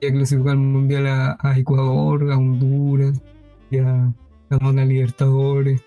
[0.00, 3.20] Ya clasificó al mundial a, a Ecuador, a Honduras,
[3.70, 4.12] ya
[4.48, 5.82] ganó una Libertadores.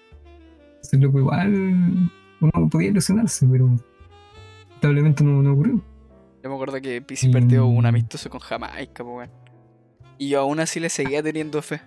[0.81, 3.69] Ese loco igual uno podía ilusionarse, pero
[4.69, 5.81] lamentablemente no, no ocurrió.
[6.43, 9.31] Yo me acuerdo que Pisi perdió un amistoso con Jamaica, weón.
[10.17, 11.81] Y yo aún así le seguía teniendo fe.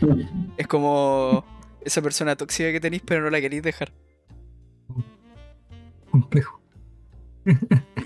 [0.56, 1.44] Es como
[1.80, 3.92] esa persona tóxica que tenéis, pero no la queréis dejar.
[6.10, 6.60] Complejo.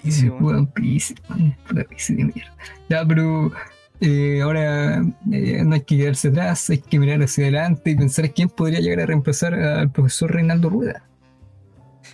[0.03, 0.29] Pizzi
[2.15, 2.57] de mierda.
[2.89, 3.51] Ya, pero
[4.01, 8.33] eh, ahora eh, no hay que quedarse atrás, hay que mirar hacia adelante y pensar
[8.33, 11.05] quién podría llegar a reemplazar al profesor Reinaldo Rueda.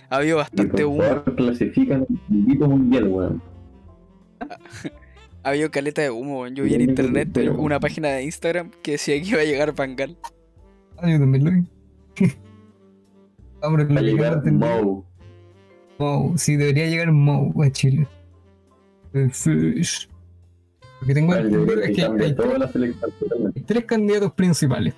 [0.09, 1.03] Ha habido bastante humo.
[1.35, 3.41] clasifican el equipo mundial, weón.
[5.47, 6.45] Ha habido caleta de humo.
[6.49, 9.73] Yo vi en internet pero- una página de Instagram que decía que iba a llegar
[9.73, 10.17] Bangal.
[10.97, 11.65] Ah, yo también lo vi.
[13.61, 15.05] Vamos, Va a llegar Mou.
[15.99, 18.05] Mou, sí, debería llegar Mou a Chile.
[19.13, 20.09] El Fish.
[20.99, 24.95] Lo que tengo creo es que hay tres candidatos principales.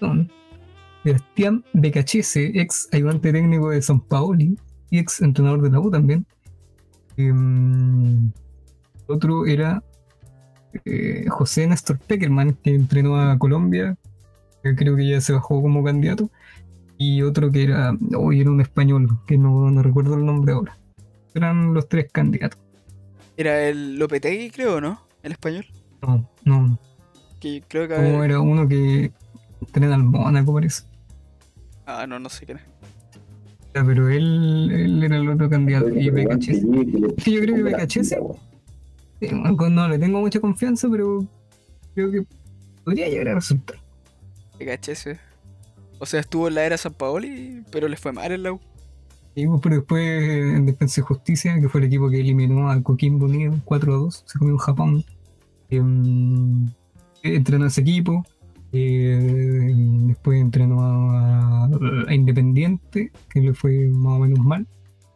[0.00, 0.30] Son
[1.04, 4.56] Sebastián Becachese, ex ayudante técnico de San Paoli
[4.88, 6.24] y ex entrenador de la U también.
[7.18, 8.30] Em,
[9.06, 9.82] otro era
[10.84, 13.96] eh, José Néstor Peckerman, que entrenó a Colombia,
[14.62, 16.30] que creo que ya se bajó como candidato.
[16.98, 20.78] Y otro que era, hoy era un español, que no, no recuerdo el nombre ahora.
[21.34, 22.60] Eran los tres candidatos.
[23.36, 25.00] Era el Lopetegui, creo, ¿no?
[25.22, 25.66] El español.
[26.02, 26.78] No, no,
[27.40, 27.94] Que creo que.
[27.94, 29.12] como era uno que
[29.60, 30.84] entrena al Mónaco, parece.
[31.86, 32.64] Ah, no, no sé quién es.
[33.74, 35.88] Ya, pero él, él era el otro candidato.
[35.88, 36.62] Y Becachese.
[36.62, 38.18] Yo creo que Becachese,
[39.30, 41.24] no le tengo mucha confianza, pero
[41.94, 42.24] creo que
[42.84, 43.78] podría llegar a resultar.
[44.58, 45.18] Que caché ese.
[45.98, 48.60] O sea, estuvo en la era San Paoli, pero le fue mal en la U.
[49.34, 50.22] Pues, pero después
[50.56, 53.96] en Defensa y Justicia, que fue el equipo que eliminó a Coquimbo Unido 4 a
[53.96, 55.04] 2, se comió en Japón.
[55.70, 56.68] Em,
[57.22, 58.24] entrenó a ese equipo.
[58.72, 59.72] eh,
[60.06, 60.80] después entrenó
[61.12, 61.64] a,
[62.08, 64.66] a Independiente, que le fue más o menos mal.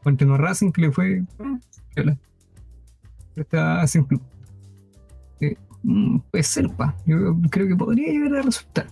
[0.05, 1.25] O entrenó a Racing, que le fue.
[1.97, 2.17] eh,
[3.43, 4.20] está sin club.
[5.41, 6.97] Eh, mm, puede ser, pa.
[7.07, 8.87] Yo creo que podría llegar a resultar.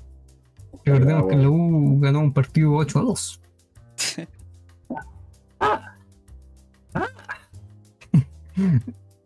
[0.85, 3.41] Recordemos que la U ganó un partido 8 a 2.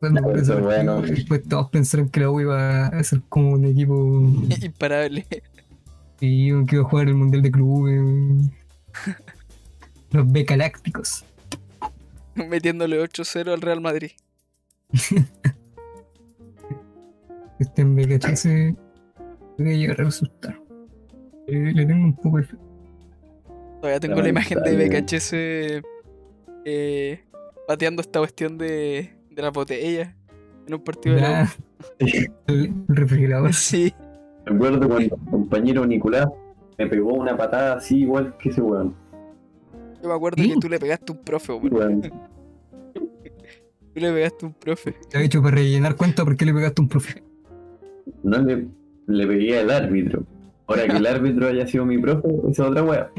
[0.01, 1.03] Cuando por Eso, bueno.
[1.03, 3.95] después todos pensaron que la U iba a ser como un equipo
[4.63, 5.27] Imparable.
[6.21, 8.51] y que iba a jugar el Mundial de Clubes.
[10.13, 11.25] Los B Galácticos.
[12.35, 14.13] Metiéndole 8-0 al Real Madrid.
[17.59, 18.49] Este en BKHS
[19.57, 20.61] podría llegar a resultar.
[21.49, 22.57] Eh, le tengo un poco de fe.
[23.81, 24.77] Todavía tengo la imagen de.
[24.89, 25.33] BKHS
[26.65, 27.21] eh,
[27.67, 30.15] pateando esta cuestión de, de la botella
[30.67, 31.53] en un partido de la
[31.99, 33.53] el, el refrigerador.
[33.55, 33.93] Sí,
[34.47, 36.29] Me acuerdo cuando el compañero Nicolás
[36.79, 38.95] me pegó una patada así igual que ese weón.
[40.01, 40.51] yo me acuerdo ¿Sí?
[40.51, 42.03] que tú le pegaste a un profe, weón.
[43.99, 44.95] Tú le pegaste a un profe.
[45.11, 47.25] Te he hecho para rellenar cuenta por qué le pegaste a un profe.
[48.23, 48.69] No le,
[49.09, 50.23] le pegué al árbitro.
[50.69, 53.11] Ahora que el árbitro haya sido mi profe, esa es otra wea.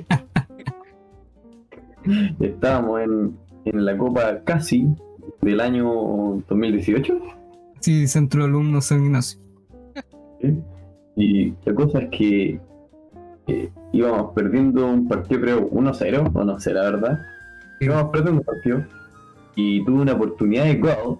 [2.39, 4.87] Estábamos en, en la Copa casi
[5.41, 7.19] del año 2018.
[7.81, 9.41] Sí, Centro de Alumnos San Ignacio.
[10.41, 10.57] ¿sí?
[11.17, 12.61] Y la cosa es que
[13.47, 17.19] eh, íbamos perdiendo un partido, creo 1-0, o no sé la verdad.
[17.81, 18.98] Íbamos perdiendo un partido
[19.55, 21.19] y tuve una oportunidad de gol.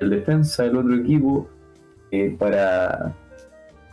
[0.00, 1.48] El defensa del otro equipo,
[2.10, 3.14] eh, para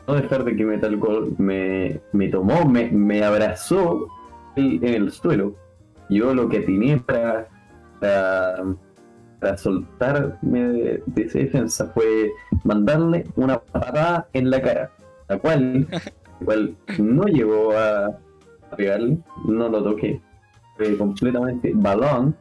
[0.07, 4.07] no dejar de que meta el gol, me, me tomó, me, me abrazó
[4.55, 5.55] en el suelo.
[6.09, 7.47] Yo lo que atiné para,
[7.99, 12.31] para, soltarme de, esa defensa fue
[12.63, 14.91] mandarle una patada en la cara,
[15.27, 18.17] la cual, la cual no llegó a
[18.75, 20.19] pegarle, no lo toqué,
[20.77, 22.35] fue completamente balón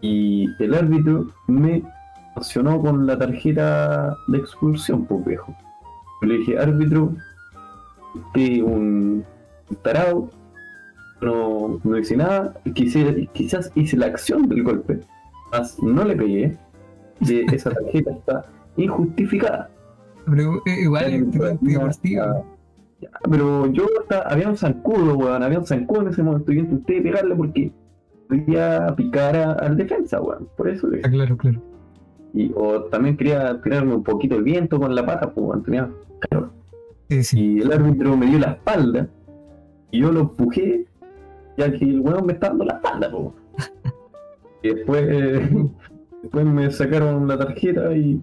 [0.00, 1.82] y el árbitro me
[2.34, 5.54] sancionó con la tarjeta de expulsión, pues viejo.
[6.22, 7.14] Yo le dije, árbitro,
[8.34, 9.24] es un
[9.82, 10.30] tarado,
[11.20, 15.00] no, no hice nada, quizás, quizás hice la acción del golpe,
[15.52, 16.56] mas no le pegué,
[17.52, 18.46] esa tarjeta está
[18.76, 19.70] injustificada.
[20.26, 21.30] Pero eh, igual.
[23.00, 26.56] Ya, Pero yo hasta, había un zancudo, weón, había un zancudo en ese momento y
[26.56, 27.72] yo intenté pegarle porque
[28.30, 30.86] quería picar a- al defensa, weón, por eso.
[30.88, 31.60] le- Ah, claro, claro.
[32.32, 35.90] Y, o también quería tirarme un poquito de viento con la pata, pues, weón, tenía
[36.30, 36.50] calor.
[37.08, 37.40] Sí, sí.
[37.40, 39.08] Y el árbitro me dio la espalda
[39.90, 40.86] y yo lo empujé,
[41.58, 43.34] ya que el weón me está dando la espalda, po.
[44.62, 45.68] Y después, eh,
[46.22, 48.20] después me sacaron la tarjeta y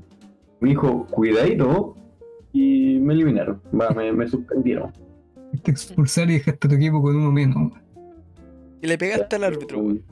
[0.61, 1.95] me dijo, cuidadito,
[2.53, 4.91] y me eliminaron, va, me, me suspendieron.
[5.63, 7.73] Te expulsar y dejaste a tu equipo con uno menos.
[8.81, 10.03] Y le pegaste al árbitro, weón.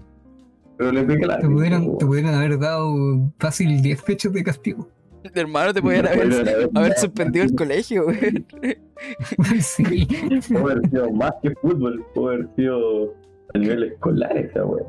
[0.77, 4.89] Pero le pegué Te pudieran, te pudieran haber dado fácil 10 fechas de castigo.
[5.33, 8.45] Hermano, te podían haber, haber suspendido el colegio, weón.
[9.61, 10.07] sí.
[10.49, 13.13] Puede haber sido más que fútbol, puede haber sido
[13.53, 14.87] a nivel escolar esa weón.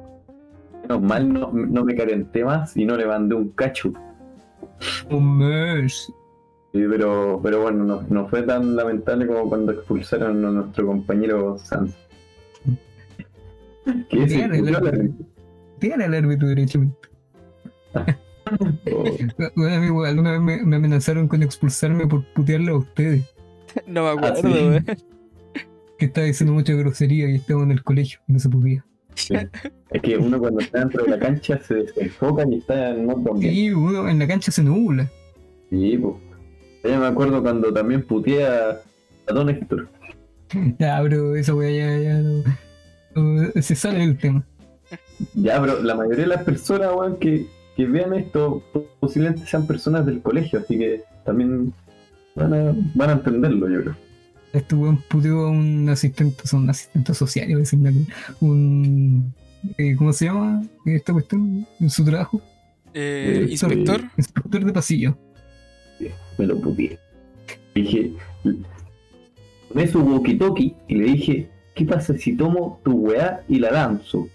[0.83, 3.93] Menos mal no, no me calenté más y no le mandé un cacho.
[5.11, 6.13] Un mes.
[6.73, 11.59] Sí, pero, pero bueno, no, no fue tan lamentable como cuando expulsaron a nuestro compañero
[11.59, 11.97] Sanz.
[14.11, 15.27] Que se Bien, el árbitro.
[15.79, 17.09] Tiene al árbitro derechamente.
[18.93, 19.05] Oh,
[19.57, 23.25] Bueno, amigo, alguna vez me, me amenazaron con expulsarme por putearle a ustedes.
[23.87, 24.47] No me acuerdo, Ah, sí.
[24.47, 24.85] weón.
[25.99, 28.85] Que estaba diciendo mucha grosería y estaba en el colegio y no se podía.
[29.91, 33.35] Es que uno cuando está dentro de la cancha se desenfoca y está en otro.
[33.41, 35.11] Y uno en la cancha se nubla.
[35.71, 36.15] Sí, pues.
[36.85, 38.81] Yo me acuerdo cuando también puteé a,
[39.27, 39.89] a Don Héctor.
[40.79, 42.45] Ya, pero esa weá ya, ya no-
[43.61, 44.45] Se sale del tema.
[45.35, 47.47] Ya, pero la mayoría de las personas, weón, que,
[47.77, 48.63] que vean esto,
[49.01, 51.73] posiblemente sean personas del colegio, así que también
[52.35, 53.97] van a, van a entenderlo, yo creo.
[54.53, 57.79] Este weón puteó a un asistente, o sea, un asistente social, iba a decir,
[58.41, 59.33] un.
[59.79, 62.41] eh, ¿Cómo se llama esta cuestión en su trabajo?
[62.95, 65.19] Eh, Eh, inspector, Inspector de pasillo.
[66.39, 66.99] Me lo puteé.
[67.75, 68.13] Dije,
[69.69, 74.29] tomé su walkie-talkie y le dije, ¿qué pasa si tomo tu weá y la lanzo?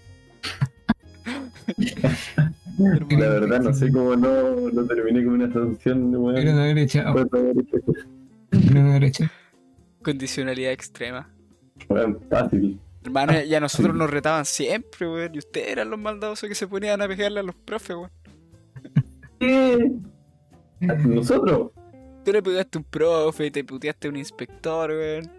[3.08, 6.18] La verdad, no sé cómo no, no terminé con una sanción de.
[6.18, 7.92] Por haber hecho eso.
[8.50, 9.30] Deberían haber echado.
[10.02, 11.28] condicionalidad extrema.
[11.88, 12.80] Weón, fácil.
[13.04, 13.98] Hermano, y a nosotros Sí.
[13.98, 15.34] nos retaban siempre, weón.
[15.34, 18.10] Y ustedes eran los maldadosos que se ponían a pegarle a los profes, weón.
[19.38, 19.92] ¿Qué?
[20.80, 21.70] ¿Nosotros?
[22.24, 25.30] Tú le pegaste a un profe, te puteaste a un inspector, weón.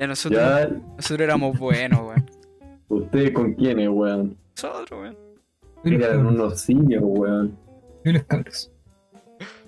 [0.00, 2.30] Y nosotros, Ya, nosotros éramos buenos, weón.
[2.88, 4.36] ¿ustedes con quiénes, weón?
[4.56, 5.16] Nosotros, weón.
[5.84, 7.56] Eran unos simios, weón.
[8.04, 8.70] Yo los cabros.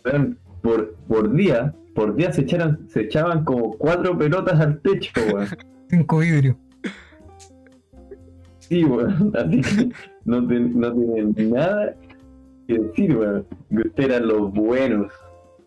[0.05, 5.13] Weón, por, por día, por día se, echaran, se echaban como cuatro pelotas al techo,
[5.33, 5.49] weón.
[5.91, 6.57] Cinco vidrios.
[8.59, 9.33] Sí, weón.
[9.37, 9.91] Así que
[10.25, 11.95] no, ten- no tienen nada
[12.69, 13.47] que decir, weón.
[13.69, 15.13] Que ustedes eran los buenos.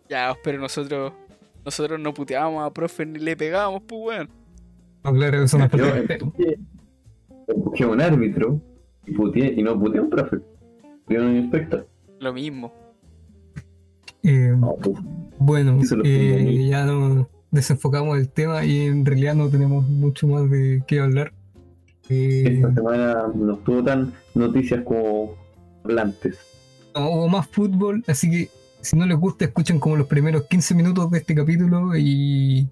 [0.08, 1.12] Ya, pero nosotros.
[1.64, 4.28] Nosotros no puteábamos a profe ni le pegábamos, pues weón.
[5.04, 6.58] No, claro, eso no es Yo empujé,
[7.46, 8.60] empujé a un árbitro
[9.06, 10.38] y, puteé, y no puteé a un profe.
[11.04, 11.86] Puteé a un inspector.
[12.20, 12.72] Lo mismo.
[14.22, 14.96] Eh, No, pues,
[15.38, 20.82] bueno, eh, ya nos desenfocamos del tema y en realidad no tenemos mucho más de
[20.86, 21.32] qué hablar.
[22.08, 25.34] Eh, esta semana no estuvo tan noticias como
[25.84, 26.38] hablantes.
[26.94, 28.48] no hubo más fútbol, así que
[28.80, 32.68] si no les gusta, escuchen como los primeros 15 minutos de este capítulo y,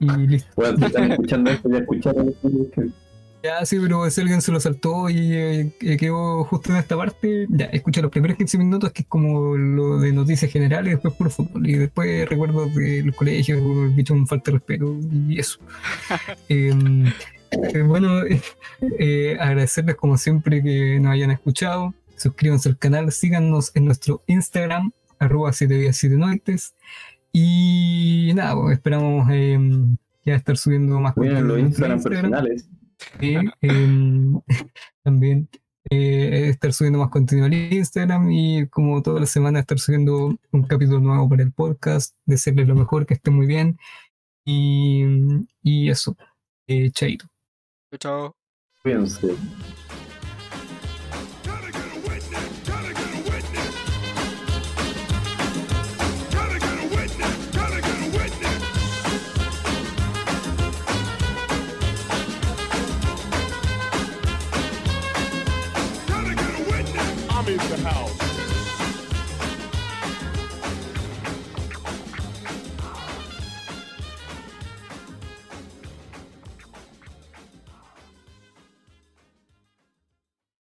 [0.00, 0.50] y listo.
[0.56, 2.82] Bueno, si están escuchando esto, ya escucharon esto.
[3.42, 6.94] Ya, sí, pero si alguien se lo saltó y eh, eh, quedó justo en esta
[6.96, 11.14] parte, ya, escucha los primeros 15 minutos, que es como lo de noticias generales, después
[11.14, 11.66] puro fútbol.
[11.66, 14.94] Y después recuerdos del colegio, el bicho un falta de respeto
[15.28, 15.58] y eso.
[16.48, 17.06] Em,
[17.50, 18.40] eh, bueno, eh,
[18.98, 21.94] eh, agradecerles como siempre que nos hayan escuchado.
[22.16, 26.74] Suscríbanse al canal, síganos en nuestro Instagram, arroba 7 días 7 noites.
[27.32, 32.68] Y nada, pues, esperamos em, ya estar subiendo más Miren los Instagram personales.
[33.20, 34.40] em,
[35.02, 35.48] también
[35.90, 40.62] eh, estar subiendo más contenido al Instagram y como toda la semana estar subiendo un
[40.64, 43.78] capítulo nuevo para el podcast, desearles lo mejor, que estén muy bien
[44.44, 45.04] y,
[45.62, 46.16] y eso,
[46.66, 47.26] eh, chaito.
[47.90, 48.36] Chao, chao.
[48.82, 49.36] Cuídense.